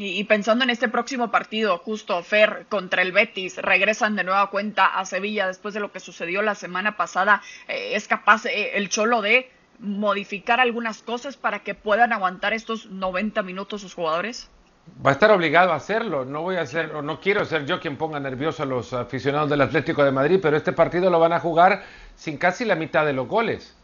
Y, 0.00 0.22
pensando 0.24 0.62
en 0.62 0.70
este 0.70 0.88
próximo 0.88 1.32
partido, 1.32 1.76
justo 1.78 2.22
Fer 2.22 2.66
contra 2.68 3.02
el 3.02 3.10
Betis, 3.10 3.56
regresan 3.56 4.14
de 4.14 4.22
nueva 4.22 4.48
cuenta 4.48 4.86
a 4.86 5.04
Sevilla 5.04 5.48
después 5.48 5.74
de 5.74 5.80
lo 5.80 5.90
que 5.90 5.98
sucedió 5.98 6.40
la 6.40 6.54
semana 6.54 6.96
pasada. 6.96 7.42
Eh, 7.66 7.96
¿Es 7.96 8.06
capaz 8.06 8.46
eh, 8.46 8.76
el 8.76 8.90
Cholo 8.90 9.22
de 9.22 9.50
modificar 9.80 10.60
algunas 10.60 11.02
cosas 11.02 11.36
para 11.36 11.64
que 11.64 11.74
puedan 11.74 12.12
aguantar 12.12 12.52
estos 12.52 12.86
90 12.86 13.42
minutos 13.42 13.80
sus 13.80 13.94
jugadores? 13.94 14.48
Va 15.04 15.10
a 15.10 15.14
estar 15.14 15.32
obligado 15.32 15.72
a 15.72 15.76
hacerlo. 15.76 16.24
No 16.24 16.42
voy 16.42 16.56
a 16.56 16.66
ser, 16.66 16.94
o 16.94 17.02
no 17.02 17.18
quiero 17.20 17.44
ser 17.44 17.66
yo 17.66 17.80
quien 17.80 17.96
ponga 17.96 18.20
nervioso 18.20 18.62
a 18.62 18.66
los 18.66 18.92
aficionados 18.92 19.50
del 19.50 19.62
Atlético 19.62 20.04
de 20.04 20.12
Madrid, 20.12 20.38
pero 20.40 20.56
este 20.56 20.72
partido 20.72 21.10
lo 21.10 21.18
van 21.18 21.32
a 21.32 21.40
jugar 21.40 21.82
sin 22.14 22.38
casi 22.38 22.64
la 22.64 22.76
mitad 22.76 23.04
de 23.04 23.14
los 23.14 23.26
goles. 23.26 23.76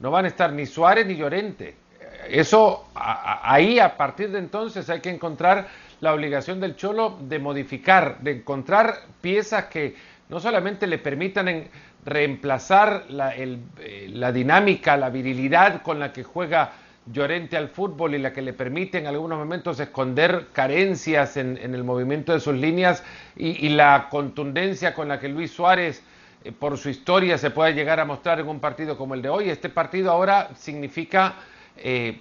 No 0.00 0.10
van 0.10 0.26
a 0.26 0.28
estar 0.28 0.52
ni 0.52 0.66
Suárez 0.66 1.06
ni 1.06 1.16
Llorente 1.16 1.81
eso 2.28 2.88
ahí 2.94 3.78
a 3.78 3.96
partir 3.96 4.30
de 4.30 4.38
entonces 4.38 4.88
hay 4.90 5.00
que 5.00 5.10
encontrar 5.10 5.68
la 6.00 6.12
obligación 6.12 6.60
del 6.60 6.76
Cholo 6.76 7.18
de 7.20 7.38
modificar, 7.38 8.18
de 8.20 8.32
encontrar 8.32 8.94
piezas 9.20 9.66
que 9.66 9.94
no 10.28 10.40
solamente 10.40 10.86
le 10.86 10.98
permitan 10.98 11.68
reemplazar 12.04 13.04
eh, 13.08 14.08
la, 14.12 14.32
dinámica, 14.32 14.96
la 14.96 15.10
virilidad 15.10 15.82
con 15.82 16.00
la 16.00 16.12
que 16.12 16.24
juega 16.24 16.72
Llorente 17.04 17.56
al 17.56 17.68
fútbol 17.68 18.14
y 18.14 18.18
la 18.18 18.32
que 18.32 18.42
le 18.42 18.52
permite 18.52 18.98
en 18.98 19.08
algunos 19.08 19.36
momentos 19.36 19.80
esconder 19.80 20.46
carencias 20.52 21.36
en, 21.36 21.56
el 21.58 21.82
movimiento 21.82 22.32
de 22.32 22.38
sus 22.38 22.54
líneas 22.54 23.02
y, 23.34 23.68
la 23.70 24.06
contundencia 24.08 24.94
con 24.94 25.08
la 25.08 25.18
que 25.18 25.28
Luis 25.28 25.50
Suárez 25.50 26.02
eh, 26.44 26.52
por 26.52 26.78
su 26.78 26.88
historia 26.88 27.38
se 27.38 27.50
puede 27.50 27.74
llegar 27.74 27.98
a 27.98 28.04
mostrar 28.04 28.38
en 28.38 28.46
un 28.46 28.60
partido 28.60 28.96
como 28.96 29.14
el 29.14 29.22
de 29.22 29.28
hoy. 29.28 29.50
Este 29.50 29.68
partido 29.68 30.12
ahora 30.12 30.50
significa 30.54 31.34
eh, 31.76 32.20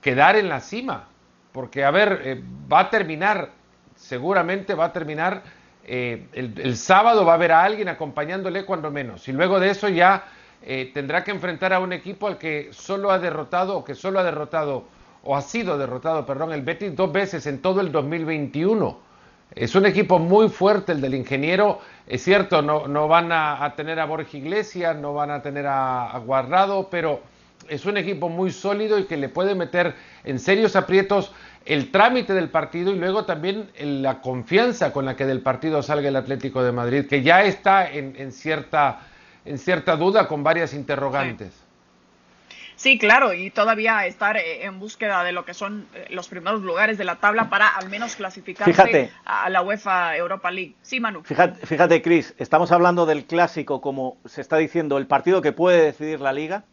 quedar 0.00 0.36
en 0.36 0.48
la 0.48 0.60
cima, 0.60 1.08
porque 1.52 1.84
a 1.84 1.90
ver, 1.90 2.20
eh, 2.24 2.42
va 2.70 2.80
a 2.80 2.90
terminar, 2.90 3.50
seguramente 3.96 4.74
va 4.74 4.86
a 4.86 4.92
terminar, 4.92 5.42
eh, 5.84 6.26
el, 6.32 6.76
sábado 6.76 7.24
va 7.24 7.32
a 7.32 7.34
haber 7.34 7.52
a 7.52 7.64
alguien 7.64 7.88
acompañándole 7.88 8.64
cuando 8.64 8.90
menos, 8.90 9.26
y 9.28 9.32
luego 9.32 9.60
de 9.60 9.70
eso 9.70 9.88
ya 9.88 10.24
tendrá 10.94 11.24
que 11.24 11.32
enfrentar 11.32 11.72
a 11.72 11.80
un 11.80 11.92
equipo 11.92 12.28
al 12.28 12.38
que 12.38 12.68
solo 12.70 13.10
ha 13.10 13.18
derrotado, 13.18 13.78
o 13.78 13.84
que 13.84 13.96
solo 13.96 14.20
ha 14.20 14.22
derrotado, 14.22 14.84
o 15.24 15.36
ha 15.36 15.42
sido 15.42 15.76
derrotado, 15.76 16.24
perdón, 16.24 16.52
el 16.52 16.62
Betis 16.62 16.94
dos 16.94 17.12
veces 17.12 17.46
en 17.46 17.60
todo 17.60 17.80
el 17.80 17.90
2021. 17.90 18.96
Es 19.54 19.74
un 19.74 19.86
equipo 19.86 20.20
muy 20.20 20.48
fuerte 20.48 20.92
el 20.92 21.00
del 21.00 21.14
ingeniero. 21.14 21.80
Es 22.06 22.22
cierto, 22.22 22.62
no, 22.62 23.08
van 23.08 23.30
a, 23.32 23.74
tener 23.76 23.98
a 24.00 24.06
Borja 24.06 24.36
Iglesias, 24.36 24.96
no 24.96 25.14
van 25.14 25.30
a 25.30 25.42
tener 25.42 25.66
a, 25.66 26.10
a 26.10 26.18
Guardado, 26.18 26.88
pero 26.88 27.20
es 27.68 27.86
un 27.86 27.96
equipo 27.96 28.28
muy 28.28 28.50
sólido 28.50 28.98
y 28.98 29.04
que 29.04 29.16
le 29.16 29.28
puede 29.28 29.54
meter 29.54 29.94
en 30.24 30.38
serios 30.38 30.76
aprietos 30.76 31.32
el 31.64 31.90
trámite 31.90 32.34
del 32.34 32.48
partido 32.48 32.92
y 32.92 32.98
luego 32.98 33.24
también 33.24 33.70
la 33.78 34.20
confianza 34.20 34.92
con 34.92 35.04
la 35.04 35.16
que 35.16 35.26
del 35.26 35.40
partido 35.40 35.82
salga 35.82 36.08
el 36.08 36.16
Atlético 36.16 36.62
de 36.62 36.72
Madrid, 36.72 37.06
que 37.06 37.22
ya 37.22 37.42
está 37.42 37.90
en, 37.90 38.32
cierta, 38.32 39.00
en 39.44 39.58
cierta 39.58 39.96
duda 39.96 40.28
con 40.28 40.42
varias 40.42 40.74
interrogantes. 40.74 41.52
Sí. 42.74 42.98
claro, 42.98 43.32
y 43.32 43.50
todavía 43.50 44.06
estar 44.06 44.36
eh, 44.36 44.64
en 44.64 44.80
búsqueda 44.80 45.22
de 45.22 45.30
lo 45.30 45.44
que 45.44 45.54
son 45.54 45.86
eh, 45.94 46.06
los 46.10 46.26
primeros 46.26 46.62
lugares 46.62 46.98
de 46.98 47.04
la 47.04 47.16
tabla 47.16 47.48
para 47.48 47.68
al 47.68 47.88
menos 47.88 48.16
clasificarse 48.16 49.12
a 49.24 49.48
la 49.50 49.62
UEFA 49.62 50.16
Europa 50.16 50.50
League. 50.50 50.74
Sí, 50.82 50.98
Manu. 50.98 51.22
Fíjate, 51.22 51.64
fíjate, 51.64 52.02
Cris, 52.02 52.34
estamos 52.38 52.72
hablando 52.72 53.06
del 53.06 53.24
clásico, 53.24 53.80
como 53.80 54.16
se 54.24 54.40
está 54.40 54.56
diciendo, 54.56 54.98
el 54.98 55.06
partido 55.06 55.42
que 55.42 55.52
puede 55.52 55.80
decidir 55.84 56.20
la 56.20 56.32
liga 56.32 56.64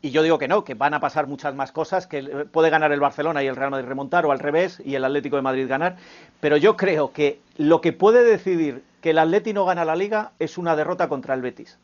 y 0.00 0.10
yo 0.10 0.22
digo 0.22 0.38
que 0.38 0.48
no, 0.48 0.64
que 0.64 0.74
van 0.74 0.94
a 0.94 1.00
pasar 1.00 1.26
muchas 1.26 1.54
más 1.54 1.72
cosas, 1.72 2.06
que 2.06 2.22
puede 2.22 2.70
ganar 2.70 2.92
el 2.92 3.00
Barcelona 3.00 3.42
y 3.42 3.46
el 3.46 3.56
Real 3.56 3.70
Madrid 3.70 3.88
remontar, 3.88 4.26
o 4.26 4.32
al 4.32 4.38
revés, 4.38 4.80
y 4.84 4.94
el 4.94 5.04
Atlético 5.04 5.36
de 5.36 5.42
Madrid 5.42 5.68
ganar. 5.68 5.96
Pero 6.40 6.56
yo 6.56 6.76
creo 6.76 7.12
que 7.12 7.40
lo 7.56 7.80
que 7.80 7.92
puede 7.92 8.24
decidir 8.24 8.84
que 9.00 9.10
el 9.10 9.18
Atlético 9.18 9.54
no 9.54 9.64
gana 9.64 9.84
la 9.84 9.96
liga 9.96 10.32
es 10.38 10.58
una 10.58 10.76
derrota 10.76 11.08
contra 11.08 11.34
el 11.34 11.42
Betis. 11.42 11.78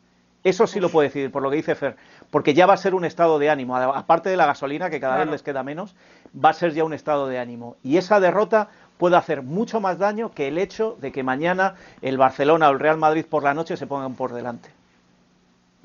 Eso 0.45 0.67
sí 0.67 0.79
lo 0.79 0.89
puede 0.89 1.07
decidir, 1.07 1.31
por 1.31 1.41
lo 1.41 1.49
que 1.49 1.55
dice 1.55 1.73
Fer, 1.73 1.95
porque 2.29 2.53
ya 2.53 2.67
va 2.67 2.75
a 2.75 2.77
ser 2.77 2.93
un 2.93 3.03
estado 3.03 3.39
de 3.39 3.49
ánimo. 3.49 3.75
Aparte 3.75 4.29
de 4.29 4.37
la 4.37 4.45
gasolina, 4.45 4.91
que 4.91 4.99
cada 4.99 5.17
vez 5.17 5.27
les 5.27 5.41
queda 5.41 5.63
menos, 5.63 5.95
va 6.33 6.49
a 6.49 6.53
ser 6.53 6.71
ya 6.73 6.83
un 6.83 6.93
estado 6.93 7.27
de 7.27 7.39
ánimo. 7.39 7.77
Y 7.83 7.97
esa 7.97 8.19
derrota 8.19 8.69
puede 8.99 9.17
hacer 9.17 9.41
mucho 9.41 9.81
más 9.81 9.97
daño 9.97 10.31
que 10.31 10.47
el 10.47 10.59
hecho 10.59 10.97
de 11.01 11.11
que 11.11 11.23
mañana 11.23 11.73
el 12.03 12.19
Barcelona 12.19 12.69
o 12.69 12.73
el 12.73 12.79
Real 12.79 12.97
Madrid 12.97 13.25
por 13.27 13.41
la 13.41 13.55
noche 13.55 13.75
se 13.75 13.87
pongan 13.87 14.13
por 14.13 14.33
delante. 14.33 14.74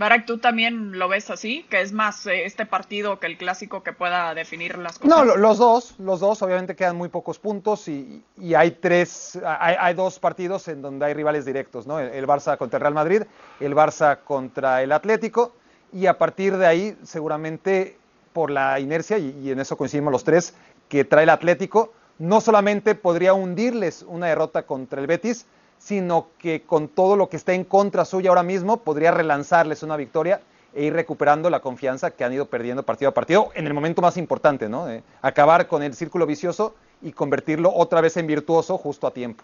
Barak, 0.01 0.25
¿tú 0.25 0.39
también 0.39 0.99
lo 0.99 1.09
ves 1.09 1.29
así? 1.29 1.67
¿Que 1.69 1.83
es 1.83 1.93
más 1.93 2.25
eh, 2.25 2.47
este 2.47 2.65
partido 2.65 3.21
que 3.21 3.27
el 3.27 3.37
clásico 3.37 3.83
que 3.83 3.93
pueda 3.93 4.33
definir 4.33 4.79
las 4.79 4.99
cosas? 4.99 5.27
No, 5.27 5.37
los 5.37 5.59
dos, 5.59 5.95
los 5.99 6.21
dos, 6.21 6.41
obviamente 6.41 6.75
quedan 6.75 6.97
muy 6.97 7.11
pocos 7.11 7.39
puntos 7.39 7.87
y, 7.87 8.25
hay 8.57 8.71
tres, 8.71 9.39
hay, 9.45 9.93
dos 9.93 10.19
partidos 10.19 10.69
en 10.69 10.81
donde 10.81 11.05
hay 11.05 11.13
rivales 11.13 11.45
directos, 11.45 11.87
¿no? 11.87 12.01
El, 12.01 12.27
Barça 12.27 12.57
contra 12.57 12.79
el 12.79 12.81
Real 12.81 12.95
Madrid, 12.95 13.23
el 13.61 13.75
Barça 13.75 14.21
contra 14.25 14.83
el 14.83 14.91
Atlético 14.93 15.53
y 15.93 16.07
a 16.07 16.17
partir 16.17 16.57
de 16.57 16.67
ahí 16.67 16.97
seguramente 17.03 17.99
por 18.33 18.51
la 18.51 18.81
inercia, 18.81 19.19
y, 19.19 19.39
y 19.43 19.51
en 19.51 19.61
eso 19.61 19.77
coincidimos 19.77 20.13
los 20.13 20.25
tres, 20.25 20.55
que 20.89 21.05
trae 21.05 21.25
el 21.25 21.29
Atlético, 21.29 21.93
no 22.19 22.41
solamente 22.41 22.95
podría 22.95 23.35
hundirles 23.35 24.03
una 24.09 24.29
derrota 24.29 24.63
contra 24.63 24.99
el 24.99 25.07
Betis, 25.07 25.45
sino 25.81 26.29
que 26.39 26.63
con 26.63 26.89
todo 26.89 27.17
lo 27.17 27.29
que 27.29 27.37
está 27.37 27.55
en 27.55 27.65
contra 27.65 28.05
suya 28.05 28.29
ahora 28.29 28.43
mismo 28.43 28.83
podría 28.83 29.11
relanzarles 29.11 29.83
una 29.83 29.97
victoria 29.97 30.43
e 30.75 30.85
ir 30.85 30.93
recuperando 30.93 31.51
la 31.51 31.61
confianza 31.61 32.13
que 32.13 32.23
han 32.23 32.35
ido 32.35 32.47
perdiendo 32.47 32.85
partido 32.85 33.09
a 33.09 33.15
partido 33.15 33.51
en 33.55 33.67
el 33.67 33.75
momento 33.75 34.03
más 34.03 34.17
importante, 34.19 34.69
¿no? 34.69 34.87
acabar 35.23 35.67
con 35.67 35.83
el 35.83 35.95
círculo 35.95 36.27
vicioso 36.27 36.77
y 37.03 37.13
convertirlo 37.13 37.73
otra 37.75 38.03
vez 38.03 38.17
en 38.19 38.27
virtuoso 38.27 38.77
justo 38.77 39.07
a 39.07 39.13
tiempo. 39.13 39.43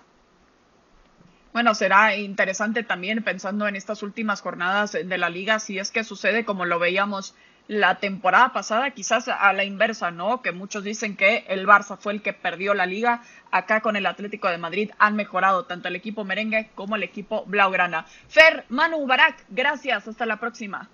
Bueno, 1.54 1.74
será 1.74 2.14
interesante 2.14 2.82
también 2.82 3.24
pensando 3.24 3.66
en 3.66 3.76
estas 3.76 4.02
últimas 4.02 4.42
jornadas 4.42 4.92
de 4.92 5.18
la 5.18 5.30
liga, 5.30 5.58
si 5.58 5.78
es 5.78 5.90
que 5.90 6.04
sucede 6.04 6.44
como 6.44 6.66
lo 6.66 6.78
veíamos 6.78 7.34
la 7.68 7.96
temporada 7.96 8.52
pasada, 8.52 8.90
quizás 8.90 9.28
a 9.28 9.52
la 9.52 9.64
inversa, 9.64 10.10
¿no? 10.10 10.42
Que 10.42 10.52
muchos 10.52 10.84
dicen 10.84 11.16
que 11.16 11.44
el 11.48 11.66
Barça 11.66 11.96
fue 11.98 12.12
el 12.12 12.22
que 12.22 12.32
perdió 12.32 12.74
la 12.74 12.86
liga. 12.86 13.22
Acá 13.50 13.80
con 13.80 13.96
el 13.96 14.06
Atlético 14.06 14.48
de 14.48 14.58
Madrid 14.58 14.90
han 14.98 15.16
mejorado 15.16 15.64
tanto 15.64 15.88
el 15.88 15.96
equipo 15.96 16.24
merengue 16.24 16.70
como 16.74 16.96
el 16.96 17.02
equipo 17.02 17.44
blaugrana. 17.46 18.06
Fer, 18.28 18.64
Manu, 18.68 19.06
Barak, 19.06 19.44
gracias. 19.48 20.06
Hasta 20.06 20.26
la 20.26 20.38
próxima. 20.38 20.88